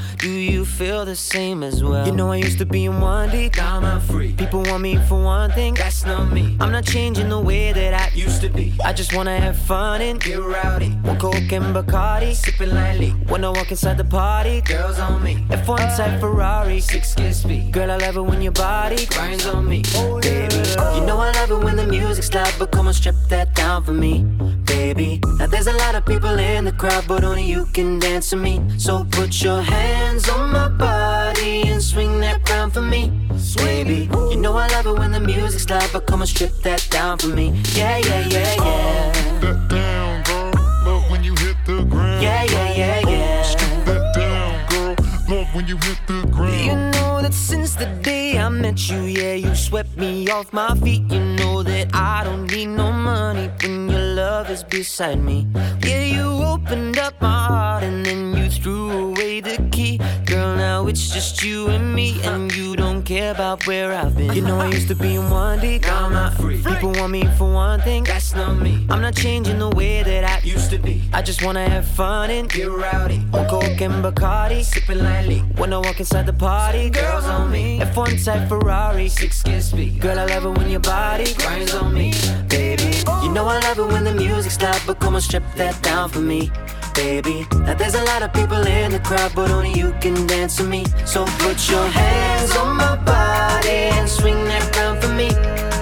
Feel 0.83 1.05
the 1.05 1.15
same 1.15 1.63
as 1.63 1.85
well? 1.85 2.05
You 2.05 2.11
know 2.11 2.33
I 2.33 2.39
used 2.39 2.59
to 2.59 2.67
be 2.67 2.87
in 2.87 3.01
one 3.01 3.31
deep, 3.31 3.55
now 3.55 3.79
I'm 3.79 4.01
free. 4.01 4.33
People 4.33 4.65
want 4.65 4.83
me 4.83 4.97
for 4.97 5.23
one 5.23 5.53
thing, 5.53 5.75
that's 5.75 6.05
not 6.05 6.33
me. 6.33 6.57
I'm 6.59 6.73
not 6.73 6.85
changing 6.85 7.29
the 7.29 7.39
way 7.39 7.73
that 7.73 7.95
I 7.95 8.13
used 8.17 8.41
to 8.41 8.49
be. 8.49 8.75
I 8.85 8.93
just 8.93 9.15
wanna 9.15 9.39
have 9.39 9.57
fun 9.57 10.01
and 10.01 10.21
get 10.21 10.41
rowdy. 10.41 10.91
One 11.07 11.21
coke 11.21 11.53
and 11.53 11.73
Bacardi, 11.73 12.35
sipping 12.35 12.75
lightly. 12.75 13.11
When 13.29 13.45
I 13.45 13.51
walk 13.51 13.71
inside 13.71 13.97
the 13.97 14.05
party, 14.05 14.61
girls 14.63 14.99
on 14.99 15.23
me. 15.23 15.47
F1 15.51 15.97
type 15.97 16.19
Ferrari, 16.19 16.81
six 16.81 17.15
kiss 17.15 17.43
speed. 17.43 17.73
Girl, 17.73 17.89
I 17.89 17.99
love 17.99 18.17
it 18.17 18.23
when 18.23 18.43
your 18.43 18.51
body 18.51 19.07
grinds 19.07 19.47
on 19.47 19.69
me, 19.69 19.85
oh, 19.95 20.21
baby. 20.21 20.63
Oh. 20.79 20.99
You 20.99 21.07
know 21.07 21.19
I 21.19 21.31
love 21.31 21.53
it 21.53 21.65
when 21.65 21.77
the 21.77 21.87
music's 21.87 22.35
loud, 22.35 22.53
but 22.59 22.73
come 22.73 22.89
on, 22.89 22.95
strip 22.95 23.15
that 23.29 23.55
down 23.55 23.85
for 23.85 23.93
me, 23.93 24.25
baby. 24.65 25.21
Now 25.39 25.47
there's 25.47 25.69
a 25.69 25.77
lot 25.85 25.95
of 25.95 26.05
people 26.05 26.37
in 26.41 26.65
the 26.65 26.73
crowd, 26.73 27.05
but 27.07 27.23
only 27.23 27.45
you 27.45 27.67
can 27.67 28.01
dance 28.01 28.31
to 28.31 28.37
me. 28.37 28.61
So 28.79 29.07
put 29.13 29.41
your 29.43 29.63
hands 29.63 30.29
on 30.29 30.51
my 30.51 30.72
body 30.79 31.69
and 31.69 31.83
swing 31.83 32.21
that 32.21 32.45
crown 32.45 32.71
for 32.71 32.83
me. 32.83 33.11
Baby, 33.57 34.09
you 34.31 34.37
know 34.37 34.57
I 34.57 34.67
love 34.69 34.87
it 34.87 34.99
when 34.99 35.13
the 35.13 35.21
music's 35.21 35.69
loud, 35.69 35.89
but 35.93 36.07
come 36.07 36.21
and 36.23 36.29
strip 36.29 36.53
that 36.63 36.87
down 36.91 37.19
for 37.19 37.29
me. 37.29 37.51
Yeah, 37.75 37.99
yeah, 37.99 38.27
yeah, 38.29 38.55
yeah. 38.55 39.13
Oh, 39.15 39.39
that 39.41 39.69
down, 39.69 40.23
girl. 40.25 40.53
Love 40.85 41.11
when 41.11 41.23
you 41.23 41.35
hit 41.37 41.57
the 41.67 41.85
ground. 41.85 42.23
Yeah, 42.23 42.45
yeah, 42.45 42.73
yeah, 42.73 43.09
yeah. 43.09 43.43
Strip 43.43 43.85
that 43.87 44.15
down, 44.15 44.67
girl. 44.71 45.37
Love 45.37 45.55
when 45.55 45.67
you 45.67 45.77
hit 45.77 45.99
the 46.07 46.27
ground. 46.31 46.65
You 46.65 46.75
know 46.93 47.21
that 47.23 47.35
since 47.35 47.75
the 47.75 47.87
day 48.03 48.39
I 48.39 48.49
met 48.49 48.89
you, 48.91 49.03
yeah, 49.03 49.35
you 49.35 49.55
swept 49.55 49.97
me 49.97 50.29
off 50.29 50.53
my 50.53 50.75
feet. 50.77 51.03
You 51.11 51.21
know 51.21 51.63
that 51.63 51.95
I 51.95 52.25
don't 52.25 52.51
need 52.51 52.67
no 52.67 52.91
money 52.93 53.51
when 53.63 53.89
your 53.89 54.01
love 54.01 54.51
is 54.51 54.65
beside 54.65 55.21
me. 55.23 55.47
Yeah, 55.85 56.05
you 56.05 56.27
opened 56.43 56.99
up 56.99 57.21
my 57.21 57.29
heart 57.29 57.83
and 57.83 58.05
then 58.05 58.37
you 58.37 58.49
threw 58.51 59.11
away 59.11 59.41
the 59.41 59.57
key. 59.71 60.01
Girl, 60.33 60.57
now 60.57 60.87
it's 60.87 61.11
just 61.11 61.45
you 61.45 61.69
and 61.69 61.95
me, 61.95 62.19
and 62.23 62.51
you 62.57 62.75
don't 62.75 63.03
care 63.03 63.33
about 63.33 63.67
where 63.67 63.93
I've 63.93 64.17
been. 64.17 64.33
You 64.33 64.41
know, 64.41 64.59
I 64.61 64.69
used 64.69 64.89
to 64.89 64.95
be 64.95 65.17
in 65.17 65.29
one 65.29 65.61
deep. 65.61 65.83
Now 65.83 66.07
I'm 66.07 66.13
not 66.15 66.33
free. 66.33 66.63
People 66.63 66.93
want 66.93 67.13
me 67.13 67.27
for 67.37 67.53
one 67.53 67.83
thing, 67.83 68.05
that's 68.05 68.35
not 68.35 68.57
me. 68.57 68.87
I'm 68.89 69.03
not 69.03 69.15
changing 69.15 69.59
the 69.59 69.69
way 69.69 70.03
that 70.03 70.25
I 70.25 70.39
used 70.43 70.71
to 70.71 70.79
be. 70.79 71.03
I 71.13 71.21
just 71.21 71.45
wanna 71.45 71.69
have 71.69 71.87
fun 71.87 72.31
and 72.31 72.49
get 72.49 72.71
rowdy. 72.71 73.21
On 73.35 73.47
Coke 73.47 73.83
and 73.83 74.03
Bacardi, 74.03 74.65
sipping 74.65 75.01
lightly. 75.01 75.41
When 75.59 75.71
I 75.75 75.77
walk 75.77 76.01
inside 76.01 76.25
the 76.25 76.33
party, 76.33 76.89
girls 76.89 77.27
on 77.27 77.51
me. 77.51 77.81
F1 77.81 78.25
type 78.25 78.49
Ferrari, 78.49 79.11
six 79.11 79.43
kids 79.43 79.75
me. 79.75 79.91
Girl, 79.91 80.19
I 80.19 80.25
love 80.25 80.47
it 80.47 80.57
when 80.57 80.71
your 80.71 80.81
body 80.81 81.35
grinds 81.35 81.75
on 81.75 81.93
me, 81.93 82.15
baby 82.49 82.92
know 83.33 83.47
I 83.47 83.59
love 83.61 83.79
it 83.79 83.87
when 83.87 84.05
the 84.05 84.13
music 84.13 84.53
stops, 84.53 84.85
but 84.87 85.01
come 85.01 85.15
on, 85.15 85.21
strip 85.21 85.43
that 85.57 85.81
down 85.83 86.11
for 86.11 86.21
me, 86.21 86.53
baby. 86.95 87.47
Now 87.65 87.75
there's 87.75 87.95
a 87.95 88.05
lot 88.05 88.23
of 88.23 88.33
people 88.33 88.63
in 88.67 88.93
the 88.93 88.99
crowd, 88.99 89.33
but 89.35 89.51
only 89.51 89.73
you 89.73 89.95
can 90.01 90.27
dance 90.27 90.61
with 90.61 90.69
me. 90.69 90.85
So 91.07 91.25
put 91.39 91.69
your 91.71 91.87
hands 91.89 92.55
on 92.57 92.77
my 92.77 92.97
body 92.97 93.89
and 93.97 94.09
swing 94.09 94.45
that 94.45 94.77
round 94.77 95.01
for 95.03 95.09
me, 95.09 95.31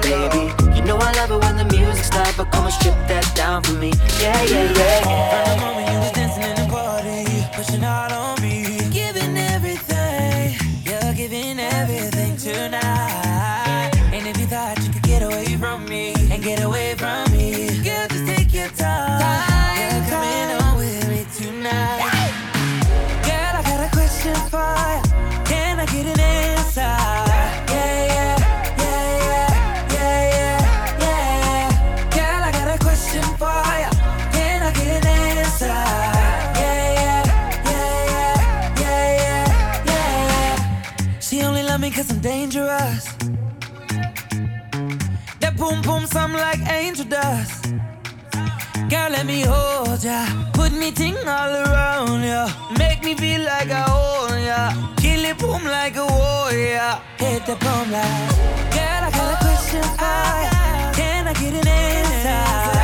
baby. 0.01 0.53
You 0.77 0.83
know 0.85 0.97
I 0.97 1.13
love 1.19 1.31
it 1.33 1.41
when 1.45 1.57
the 1.57 1.77
music 1.77 2.05
stops, 2.05 2.37
but 2.37 2.53
come 2.53 2.65
on, 2.67 2.73
strip 2.73 2.95
that 3.09 3.31
down 3.35 3.63
for 3.63 3.73
me, 3.73 3.93
yeah, 4.21 4.43
yeah, 4.45 4.73
yeah. 4.73 5.01
yeah. 5.11 5.59
From 5.59 5.93
you 5.93 5.99
was 5.99 6.13
dancing 6.13 6.45
in 6.45 6.55
the 6.55 6.69
party, 6.71 7.25
pushing 7.57 7.83
out 7.83 8.13
on 8.13 8.40
cause 42.01 42.13
I'm 42.13 42.21
dangerous. 42.21 43.05
That 45.41 45.55
boom 45.57 45.83
boom 45.83 46.07
sound 46.07 46.33
like 46.33 46.61
angel 46.71 47.05
dust. 47.05 47.75
Girl, 48.89 49.11
let 49.11 49.27
me 49.27 49.43
hold 49.43 50.03
ya. 50.03 50.25
Put 50.55 50.73
me 50.73 50.93
ting 50.93 51.17
all 51.29 51.55
around 51.65 52.23
ya. 52.23 52.49
Make 52.79 53.05
me 53.05 53.15
feel 53.15 53.43
like 53.43 53.71
I 53.71 53.85
own 54.01 54.43
ya. 54.51 54.95
Kill 54.97 55.25
it 55.31 55.37
boom 55.39 55.63
like 55.65 55.97
a 55.97 56.07
warrior. 56.07 56.93
Hit 57.19 57.45
the 57.45 57.57
boom 57.65 57.87
like. 57.97 58.31
Girl, 58.75 59.03
I 59.07 59.11
got 59.19 59.35
a 59.35 59.39
question 59.45 59.85
for 60.01 60.29
ya. 60.45 60.93
Can 60.97 61.29
I 61.29 61.35
get 61.35 61.53
an 61.53 61.69
answer? 61.69 62.80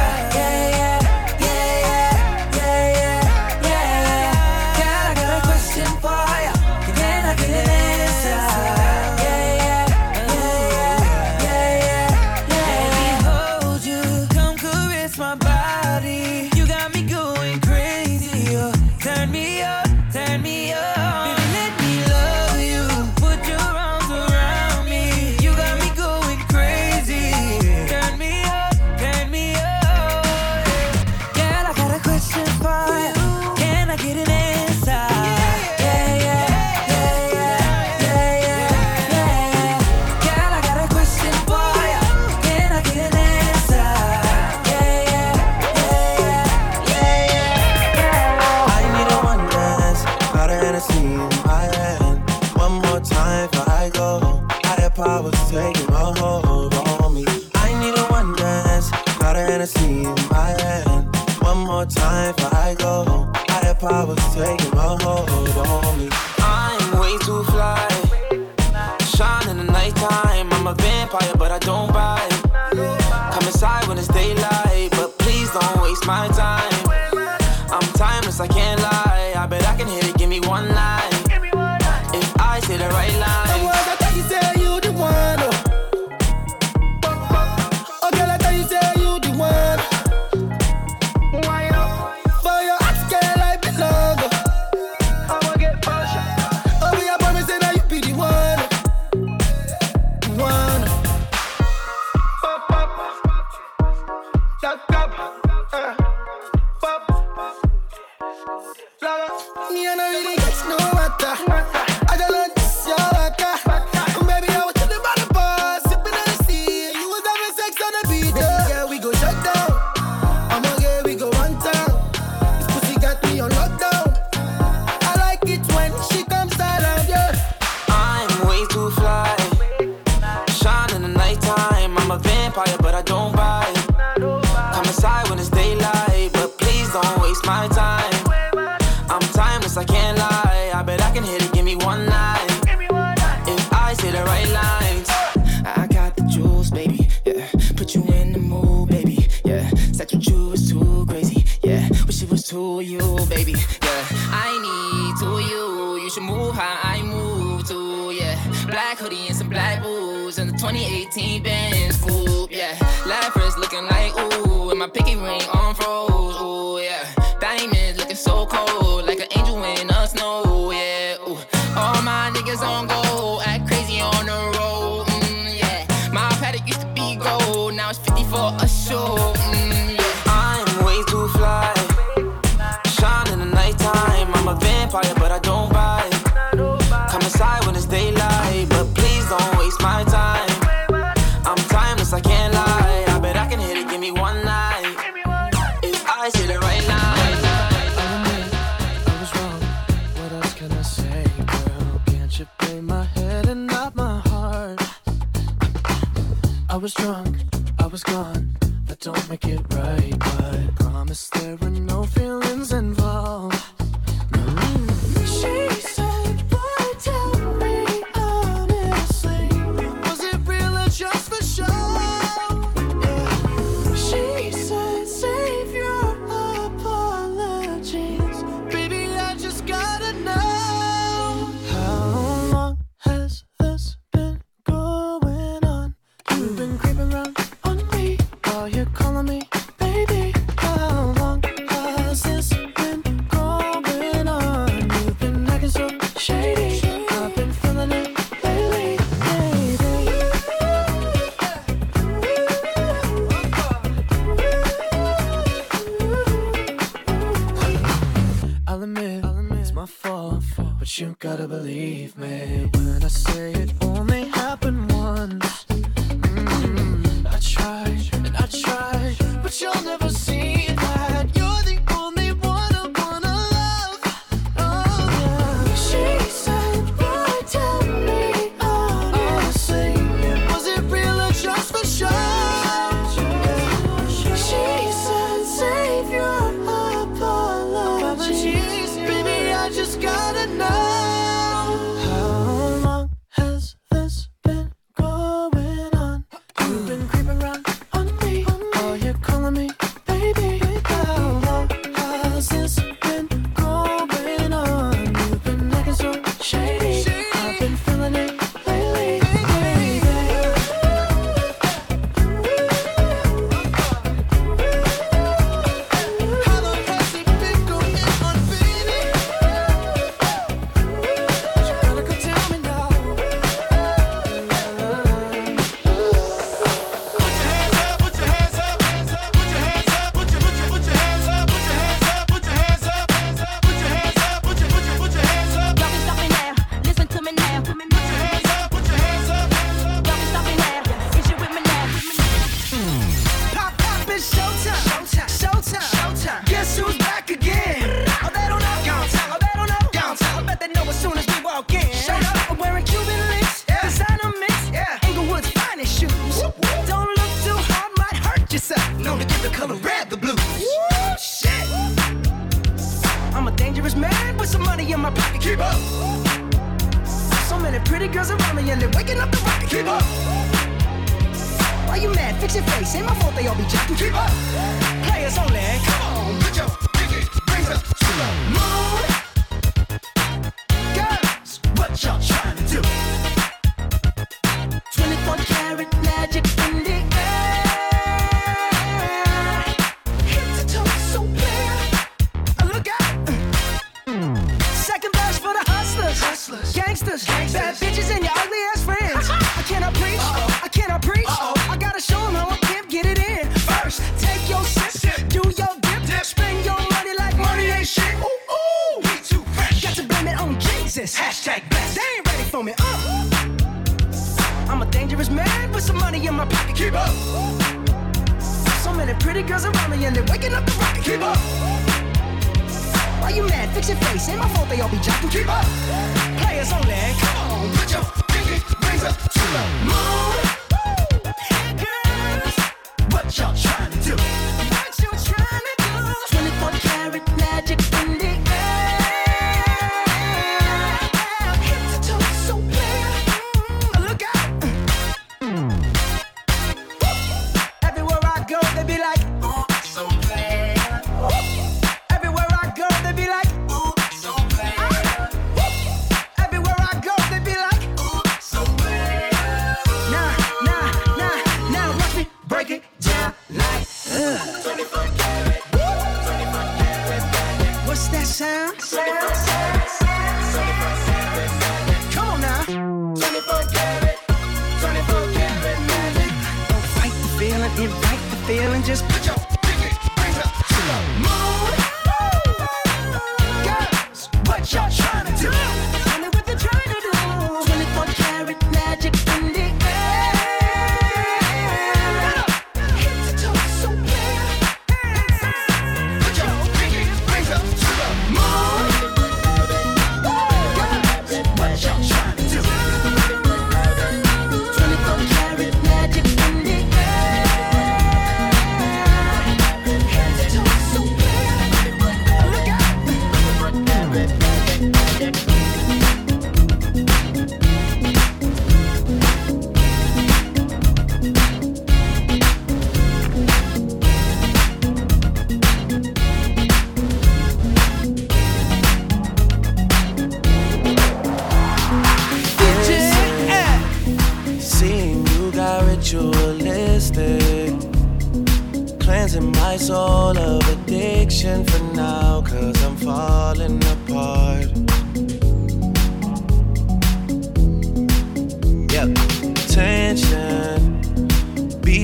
I 206.76 206.78
was 206.78 206.92
drunk, 206.92 207.38
I 207.78 207.86
was 207.86 208.02
gone. 208.02 208.54
I 208.90 208.96
don't 209.00 209.30
make 209.30 209.46
it 209.46 209.62
right, 209.72 210.14
but 210.18 210.44
I 210.44 210.68
promise 210.74 211.30
there 211.30 211.56
were 211.56 211.70
no 211.70 212.02
feelings. 212.02 212.25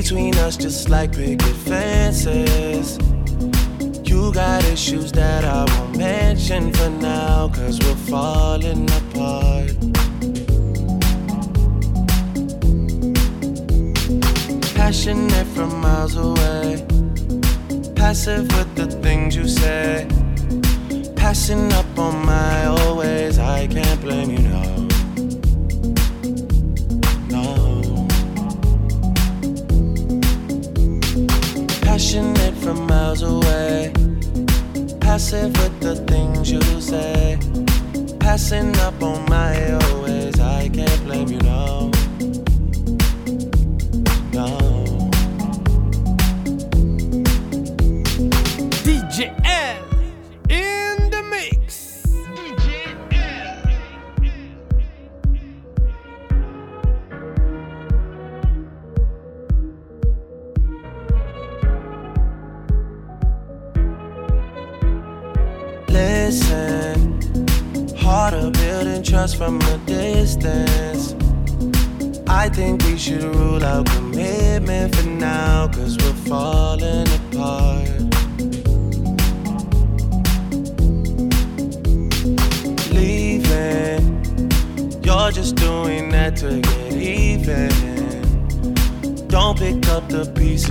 Between 0.03 0.35
us 0.39 0.57
just 0.57 0.89
like 0.89 1.13
picket 1.13 1.57
fences. 1.69 2.99
You 4.03 4.33
got 4.33 4.65
issues 4.65 5.13
that 5.13 5.45
I 5.45 5.65
won't 5.73 5.97
mention 5.97 6.73
for 6.73 6.91
now, 6.91 7.49
cause 7.49 7.79
we're 7.79 8.03
falling 8.11 8.91
apart. 9.01 9.71
Passionate 14.75 15.47
from 15.55 15.71
miles 15.81 16.17
away, 16.17 16.85
passive 17.95 18.49
with 18.57 18.75
the 18.75 18.89
things 19.05 19.37
you 19.37 19.47
say. 19.47 20.09
Passing 21.15 21.73
up 21.75 21.97
on 21.97 22.27
my 22.27 22.65
always, 22.65 23.39
I 23.39 23.69
can't 23.69 24.01
blame 24.01 24.31
you, 24.33 24.49
no. 24.49 24.72
Passionate 32.13 32.55
from 32.57 32.87
miles 32.89 33.23
away, 33.23 33.91
passive 35.01 35.51
with 35.57 35.81
the 35.81 35.97
things 36.07 36.53
you 36.53 36.61
say. 36.79 37.39
Passing 38.21 38.77
up 38.81 39.03
on 39.03 39.25
my 39.31 39.73
always, 39.87 40.39
I 40.39 40.69
can't 40.69 41.05
blame 41.05 41.29
you. 41.29 41.39
No. 41.39 41.92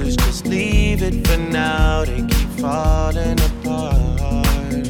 The 0.03 0.11
just 0.11 0.45
leave 0.47 1.01
it 1.03 1.27
for 1.27 1.37
now. 1.37 2.05
They 2.05 2.21
keep 2.21 2.49
falling 2.59 3.39
apart. 3.39 4.85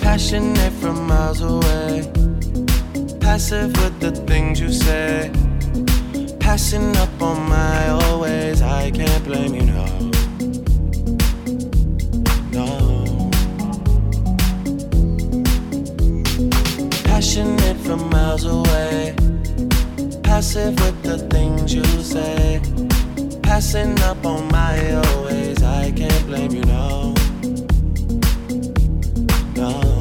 Passionate 0.00 0.72
from 0.80 1.06
miles 1.06 1.40
away, 1.40 2.10
passive 3.20 3.72
with 3.78 4.00
the 4.00 4.12
things 4.26 4.60
you 4.60 4.72
say. 4.72 5.30
Passing 6.38 6.96
up 6.96 7.22
on 7.22 7.48
my 7.48 7.88
always, 7.88 8.62
I 8.62 8.90
can't 8.90 9.24
blame 9.24 9.54
you, 9.54 9.62
no. 9.62 9.86
No. 12.52 13.30
Passionate 17.04 17.76
from 17.78 18.08
miles 18.10 18.44
away, 18.44 19.14
passive 20.40 20.74
with 20.80 21.02
the 21.02 21.18
things 21.28 21.74
you 21.74 21.84
say. 22.02 22.62
Passing 23.42 24.00
up 24.00 24.24
on 24.24 24.48
my 24.48 24.94
always, 24.94 25.62
I 25.62 25.92
can't 25.92 26.26
blame 26.26 26.52
you, 26.52 26.62
no. 26.62 27.14
No. 29.54 29.99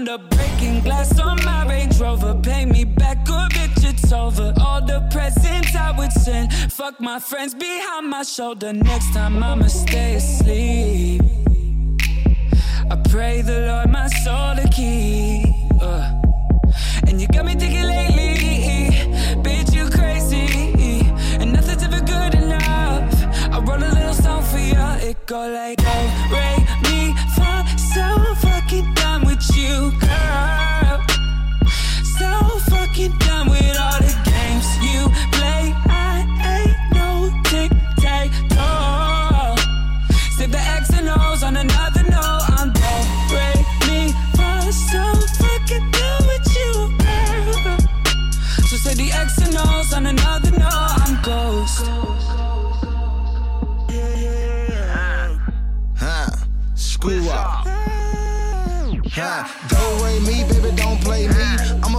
Sound 0.00 0.08
of 0.08 0.30
breaking 0.30 0.80
glass 0.80 1.18
on 1.20 1.36
my 1.44 1.66
Range 1.68 1.98
Rover. 2.00 2.34
Pay 2.42 2.64
me 2.64 2.84
back 2.84 3.18
or 3.28 3.48
bitch, 3.48 3.84
it's 3.84 4.12
over. 4.12 4.52
All 4.60 4.80
the 4.80 5.06
presents 5.10 5.74
I 5.74 5.90
would 5.98 6.12
send, 6.12 6.52
fuck 6.72 7.00
my 7.00 7.18
friends 7.18 7.54
behind 7.54 8.08
my 8.08 8.22
shoulder. 8.22 8.72
Next 8.72 9.12
time 9.12 9.42
I'ma 9.42 9.66
stay 9.66 10.14
asleep. 10.14 11.22
I 12.90 12.96
pray 13.10 13.42
the 13.42 13.60
Lord 13.68 13.90
my 13.90 14.08
soul 14.24 14.56
to 14.56 14.68
keep. 14.72 15.46
uh. 15.82 16.16
And 17.06 17.20
you 17.20 17.26
got 17.28 17.44
me 17.44 17.54
thinking 17.54 17.84
lately, 17.84 18.90
bitch, 19.44 19.74
you 19.74 19.88
crazy. 19.90 21.10
And 21.40 21.52
nothing's 21.52 21.82
ever 21.82 22.00
good 22.00 22.34
enough. 22.34 23.04
I 23.54 23.58
wrote 23.60 23.82
a 23.82 23.92
little 23.94 24.14
song 24.14 24.42
for 24.44 24.58
you. 24.58 25.08
It 25.08 25.26
go 25.26 25.48
like, 25.48 25.79
you, 29.70 30.09
Don't 60.00 60.08
rate 60.08 60.22
me, 60.22 60.44
baby, 60.44 60.74
don't 60.76 60.98
play 61.02 61.28
me. 61.28 61.34
I'm 61.84 61.89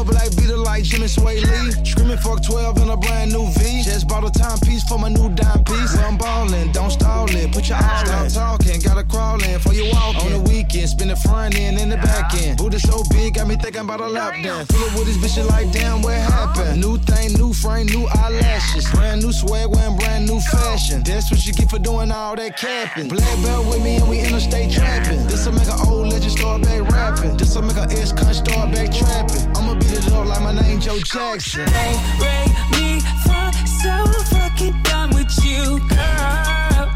like 0.72 0.84
Jimmy 0.84 1.07
Sway 1.07 1.41
Lee. 1.41 1.72
Screaming 1.84 2.17
fuck 2.17 2.41
12 2.41 2.78
in 2.78 2.89
a 2.89 2.95
brand 2.95 3.34
new 3.34 3.45
V. 3.59 3.84
Just 3.84 4.07
bought 4.07 4.24
a 4.24 4.32
timepiece 4.32 4.84
for 4.88 4.97
my 4.97 5.09
new 5.09 5.30
dime 5.36 5.63
piece. 5.65 5.93
Well, 5.95 6.07
I'm 6.07 6.17
ballin', 6.17 6.72
don't 6.72 6.91
stall 6.91 7.28
it. 7.30 7.51
Put 7.51 7.67
your 7.67 7.78
in. 7.78 8.30
Stop 8.30 8.59
talking, 8.59 8.80
gotta 8.80 9.03
crawl 9.03 9.43
in 9.43 9.59
for 9.59 9.74
you 9.74 9.86
walking. 9.91 10.22
On 10.22 10.32
the 10.32 10.39
weekend, 10.49 10.88
spin 10.89 11.09
the 11.09 11.17
front 11.17 11.59
end 11.59 11.78
and 11.78 11.91
the 11.91 11.97
back 11.97 12.34
end. 12.36 12.57
Booty 12.57 12.80
so 12.80 13.03
big, 13.11 13.34
got 13.34 13.47
me 13.47 13.55
thinking 13.57 13.82
about 13.82 13.99
a 13.99 14.07
lap 14.07 14.34
dance. 14.41 14.72
Fill 14.72 14.88
it 14.88 14.93
with 14.95 15.07
this 15.07 15.17
bitch, 15.17 15.45
like 15.49 15.72
damn, 15.74 16.01
what 16.01 16.15
happened? 16.15 16.80
New 16.80 16.97
thing, 16.99 17.34
new 17.34 17.51
frame, 17.53 17.88
new 17.88 18.07
eyelashes. 18.07 18.89
Brand 18.91 19.22
new 19.22 19.34
swag, 19.34 19.67
wearing 19.76 19.97
brand 19.97 20.26
new 20.26 20.39
fashion. 20.39 21.03
That's 21.03 21.30
what 21.32 21.45
you 21.45 21.51
get 21.51 21.69
for 21.69 21.80
doing 21.80 22.11
all 22.11 22.36
that 22.38 22.57
capping. 22.57 23.09
Black 23.09 23.36
belt 23.43 23.67
with 23.67 23.84
me 23.84 23.97
and 23.97 24.09
we 24.09 24.19
interstate 24.19 24.72
trapping. 24.72 25.28
This'll 25.28 25.51
make 25.51 25.67
an 25.67 25.80
old 25.88 26.07
legend 26.07 26.32
start 26.32 26.61
back 26.63 26.82
rapping. 26.89 27.36
This'll 27.36 27.61
make 27.61 27.78
an 27.78 27.91
ex 27.91 28.13
cunt 28.13 28.34
start 28.34 28.72
back 28.72 28.89
trapping. 28.93 29.50
I'ma 29.72 29.80
beat 29.80 29.93
it 29.93 30.11
up 30.11 30.26
like 30.28 30.41
my 30.41 30.51
name 30.51 30.82
Joe 30.82 30.99
Jackson. 30.99 31.65
Ray, 31.65 31.95
Ray, 32.19 32.45
me, 32.76 32.99
fa, 33.24 33.53
so 33.80 34.03
fucking 34.36 34.76
done 34.84 35.15
with 35.15 35.32
you, 35.45 35.80
girl. 35.88 36.91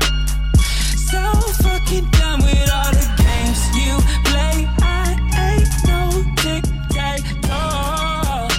So 1.07 1.21
fucking 1.63 2.09
done 2.19 2.43
with 2.43 2.69
all 2.75 2.91
the 2.91 3.07
games 3.15 3.61
you 3.79 3.95
play. 4.27 4.67
I 4.83 5.15
ain't 5.39 5.71
no 5.87 6.19
tic 6.35 6.65
tac 6.91 7.21
toe. 7.47 8.49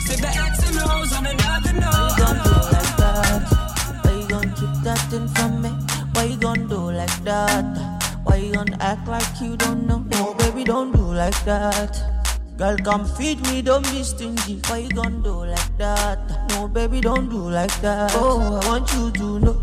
Save 0.00 0.22
the 0.22 0.32
X 0.32 0.70
and 0.70 0.78
O's 0.88 1.12
on 1.12 1.26
another 1.26 1.74
note. 1.74 2.16
Why 2.16 2.24
you 2.24 2.24
gon' 2.24 2.40
do 2.40 2.56
like 2.72 2.96
that? 2.96 3.44
Why 4.02 4.12
you 4.16 4.28
gonna 4.28 4.54
keep 4.56 4.82
that 4.82 4.98
thing 5.10 5.28
from 5.28 5.60
me? 5.60 5.68
Why 6.14 6.24
you 6.24 6.36
gonna 6.38 6.66
do 6.66 6.90
like 6.90 7.24
that? 7.24 8.00
Why 8.24 8.36
you 8.36 8.54
gonna 8.54 8.78
act 8.80 9.06
like 9.06 9.42
you 9.42 9.58
don't 9.58 9.86
know? 9.86 9.98
No, 9.98 10.32
baby, 10.38 10.64
don't 10.64 10.90
do 10.92 11.02
like 11.02 11.44
that. 11.44 12.21
Girl, 12.62 12.76
come 12.76 13.04
feed 13.04 13.42
me, 13.48 13.60
don't 13.60 13.82
be 13.90 14.04
stingy. 14.04 14.60
Why 14.68 14.76
you 14.86 14.88
gon' 14.90 15.20
do 15.20 15.46
like 15.46 15.76
that? 15.78 16.48
No, 16.50 16.68
baby, 16.68 17.00
don't 17.00 17.28
do 17.28 17.50
like 17.50 17.74
that. 17.80 18.12
Oh, 18.14 18.60
I 18.62 18.68
want 18.68 18.86
you 18.94 19.10
to 19.10 19.40
know. 19.40 19.56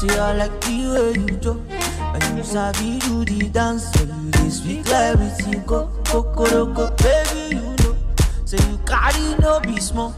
See, 0.00 0.10
I 0.10 0.34
like 0.34 0.60
the 0.62 0.90
way 0.90 1.12
you 1.20 1.36
do. 1.38 1.62
And 1.70 2.36
you 2.36 2.42
sabi 2.42 2.98
do 3.06 3.24
the 3.24 3.48
dance. 3.50 3.92
So 3.92 4.02
you 4.42 4.50
speak 4.50 4.90
like 4.90 5.14
everything. 5.14 5.62
Go, 5.64 5.92
go, 6.10 6.22
go, 6.22 6.66
go, 6.66 6.90
baby, 6.98 7.54
you 7.54 7.70
know. 7.84 7.94
Say 8.44 8.58
you 8.68 8.78
carry 8.78 9.38
no 9.38 9.60
be 9.60 9.78
small. 9.78 10.12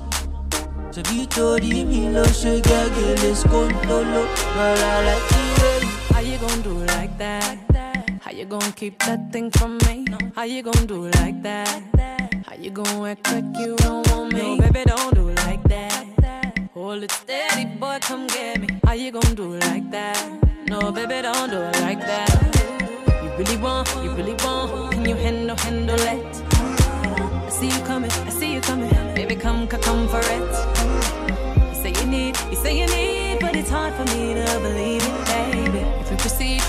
Ṣebí 0.90 1.28
torí 1.28 1.84
mi 1.84 2.08
ló 2.14 2.24
ṣe 2.24 2.62
gẹ́gẹ́ 2.64 3.20
lè 3.20 3.30
skóńtóló. 3.42 4.22
Girl, 4.56 4.84
I 4.88 5.04
like 5.04 5.26
the 5.28 5.42
way 5.60 5.76
you 5.84 5.92
How 6.14 6.20
you 6.20 6.38
gon' 6.38 6.62
do 6.62 6.74
like 6.96 7.14
that? 7.18 7.58
How 8.24 8.32
you 8.32 8.46
gon' 8.46 8.72
keep 8.72 8.98
that 9.04 9.20
thing 9.32 9.50
from 9.50 9.76
me? 9.84 10.06
How 10.34 10.44
you 10.44 10.62
gon' 10.62 10.86
do 10.86 11.10
like 11.20 11.42
that? 11.42 12.01
How 12.46 12.56
you 12.56 12.70
gon' 12.70 13.06
act 13.06 13.30
like 13.32 13.44
you 13.56 13.76
don't 13.76 14.06
want 14.10 14.32
me? 14.32 14.56
No, 14.56 14.56
baby, 14.58 14.84
don't 14.84 15.14
do 15.14 15.30
like 15.46 15.62
that. 15.64 16.58
Hold 16.74 17.04
it 17.04 17.12
steady, 17.12 17.64
boy, 17.64 17.98
come 18.00 18.26
get 18.26 18.60
me. 18.60 18.68
How 18.84 18.94
you 18.94 19.10
gon' 19.12 19.34
do 19.34 19.56
like 19.58 19.90
that? 19.90 20.18
No, 20.66 20.90
baby, 20.90 21.22
don't 21.22 21.50
do 21.50 21.58
like 21.80 22.00
that. 22.00 22.30
You 23.22 23.30
really 23.38 23.56
want, 23.58 23.88
you 24.02 24.10
really 24.10 24.34
want, 24.44 24.92
can 24.92 25.04
you 25.04 25.14
handle, 25.14 25.56
handle 25.56 26.00
it? 26.00 26.42
I 26.52 27.48
see 27.50 27.66
you 27.66 27.84
coming, 27.84 28.10
I 28.10 28.30
see 28.30 28.54
you 28.54 28.60
coming. 28.60 28.90
Baby, 29.14 29.36
come, 29.36 29.68
come, 29.68 29.80
come 29.80 30.08
for 30.08 30.20
it. 30.20 30.52
You 31.68 31.82
say 31.82 31.92
you 32.00 32.06
need, 32.06 32.36
you 32.50 32.56
say 32.56 32.78
you 32.78 32.86
need, 32.86 33.40
but 33.40 33.54
it's 33.54 33.70
hard 33.70 33.94
for 33.94 34.04
me 34.16 34.34
to 34.34 34.60
believe 34.60 35.02
it, 35.04 35.26
baby. 35.26 35.78
If 36.00 36.10
we 36.10 36.16
proceed, 36.16 36.62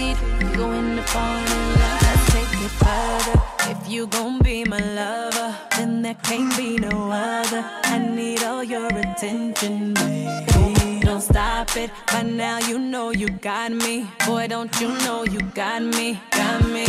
if 0.00 0.22
we 0.22 0.38
proceed, 0.38 0.48
we 0.48 0.56
go 0.56 0.72
in 0.72 0.96
the 0.96 1.02
fall 1.02 1.22
love. 1.22 2.02
Let's 2.02 2.32
take 2.32 2.62
it 2.62 2.70
further. 2.82 3.42
If 3.70 3.88
you 3.88 4.06
gon' 4.06 4.40
be 4.40 4.64
my 4.64 4.78
lover, 4.94 5.56
then 5.76 6.02
there 6.02 6.14
can't 6.22 6.56
be 6.56 6.76
no 6.76 7.10
other. 7.10 7.64
I 7.84 7.98
need 7.98 8.42
all 8.44 8.64
your 8.64 8.88
attention, 8.88 9.94
baby. 9.94 11.00
Don't 11.00 11.20
stop 11.20 11.76
it. 11.76 11.90
By 12.12 12.22
now 12.22 12.58
you 12.58 12.78
know 12.78 13.10
you 13.10 13.28
got 13.28 13.72
me. 13.72 14.06
Boy, 14.26 14.46
don't 14.48 14.80
you 14.80 14.88
know 15.04 15.24
you 15.24 15.40
got 15.54 15.82
me, 15.82 16.20
got 16.30 16.68
me. 16.68 16.86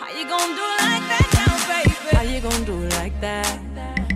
How 0.00 0.10
you 0.18 0.24
gon' 0.28 0.52
do 0.60 0.66
like 0.86 1.04
that 1.12 1.28
now, 1.38 1.54
baby? 1.68 2.16
How 2.16 2.22
you 2.22 2.40
gon' 2.40 2.64
do 2.64 2.76
like 2.98 3.20
that? 3.20 3.58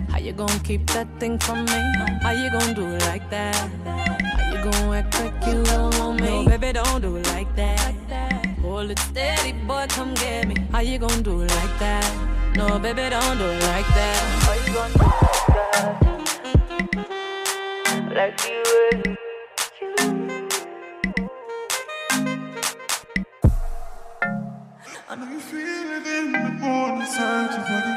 How 0.09 0.19
you 0.19 0.33
gon' 0.33 0.59
keep 0.59 0.87
that 0.91 1.07
thing 1.19 1.37
from 1.39 1.65
me? 1.65 1.81
How 2.21 2.31
you 2.31 2.49
gon' 2.49 2.73
do 2.73 2.85
like 3.07 3.29
that? 3.29 3.55
How 3.85 4.51
you 4.51 4.71
gon' 4.71 4.93
act 4.93 5.19
like 5.19 5.45
you 5.45 5.63
don't 5.63 5.97
want 5.99 6.21
me? 6.21 6.45
No, 6.45 6.57
baby, 6.57 6.73
don't 6.73 7.01
do 7.01 7.17
like 7.33 7.55
that. 7.55 8.06
Hold 8.67 8.91
it 8.91 8.99
steady, 8.99 9.53
boy, 9.65 9.85
come 9.87 10.13
get 10.15 10.45
me. 10.45 10.55
How 10.73 10.81
you 10.81 10.97
gon' 10.99 11.23
do 11.23 11.39
it 11.41 11.49
like 11.49 11.79
that? 11.79 12.03
No, 12.57 12.77
baby, 12.77 13.09
don't 13.09 13.37
do 13.37 13.45
it 13.45 13.63
like 13.63 13.87
that. 13.95 14.17
How 14.43 14.53
you 14.59 14.73
gon' 14.75 14.91
do 14.91 15.05
it 15.07 15.21
like 15.23 15.47
that? 15.55 15.87
Like 18.13 18.37
you 18.45 18.59
would. 18.67 19.17
I 25.09 25.11
know 25.15 25.31
you 25.31 25.39
feel 25.39 25.87
it 25.95 26.05
in 26.05 26.31
the 26.33 26.39
morning, 26.59 27.01
inside 27.01 27.51
your 27.55 27.63
body. 27.71 27.93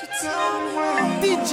So 0.00 0.06
tell 0.20 0.50
me 0.60 0.68
why. 0.74 1.22
DJ 1.22 1.52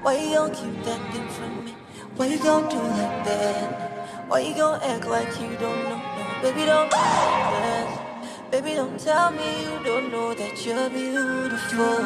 Why 0.00 0.12
you 0.14 0.36
gon' 0.36 0.50
keep 0.54 0.76
that 0.84 1.00
thing 1.12 1.28
from 1.28 1.64
me? 1.64 1.72
Why 2.14 2.26
you 2.26 2.38
gon' 2.38 2.68
do 2.68 2.76
like 2.78 3.24
that? 3.24 3.87
Why 4.28 4.40
you 4.40 4.54
gon' 4.54 4.78
act 4.82 5.06
like 5.06 5.40
you 5.40 5.56
don't 5.56 5.88
know? 5.88 5.96
No, 5.96 6.42
baby, 6.42 6.66
don't 6.66 6.90
do 6.90 6.96
like. 6.98 8.50
Baby, 8.50 8.74
don't 8.74 9.00
tell 9.00 9.30
me 9.30 9.62
you 9.64 9.82
don't 9.82 10.12
know 10.12 10.34
that 10.34 10.66
you're 10.66 10.90
beautiful. 10.90 11.96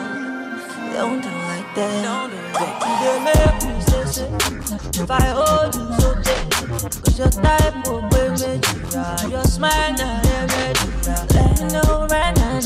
Don't 0.94 1.20
do 1.20 1.28
like 1.50 1.74
that. 1.74 2.02
Don't 2.06 2.30
do 2.30 2.36
like 2.54 2.78
that. 2.78 3.02
You 3.02 3.12
make 3.26 3.58
me 3.66 3.80
say, 3.82 4.04
say, 4.06 5.02
if 5.02 5.10
I 5.10 5.34
hold 5.34 5.74
you 5.74 5.82
so 5.98 6.14
tight, 6.22 7.02
cause 7.02 7.18
your 7.18 7.28
type 7.28 7.88
will 7.88 8.02
bring 8.10 8.32
me 8.34 8.60
to 8.60 9.28
Your 9.28 9.42
smile, 9.42 9.92
not 9.94 10.24
ready. 10.24 10.86
Let 11.34 11.60
me 11.60 11.66
know 11.74 12.06
right 12.08 12.36
now. 12.36 12.60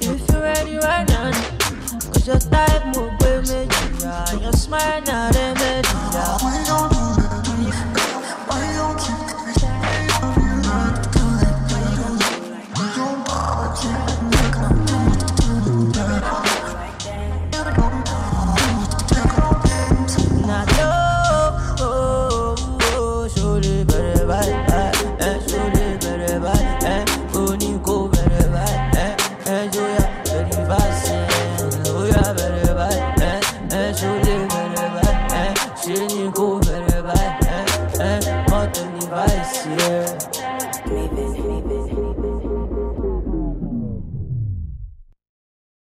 If 0.00 0.28
you're 0.28 0.42
ready 0.42 0.76
right 0.78 1.06
now. 1.06 1.30
Cause 2.10 2.26
your 2.26 2.38
type 2.38 2.96
will 2.96 3.14
bring 3.20 3.42
me 3.42 3.68
to 3.68 4.38
Your 4.42 4.52
smile, 4.52 5.00
not 5.02 5.36
ready. 5.36 5.88
Why 5.88 6.64
you 6.66 7.01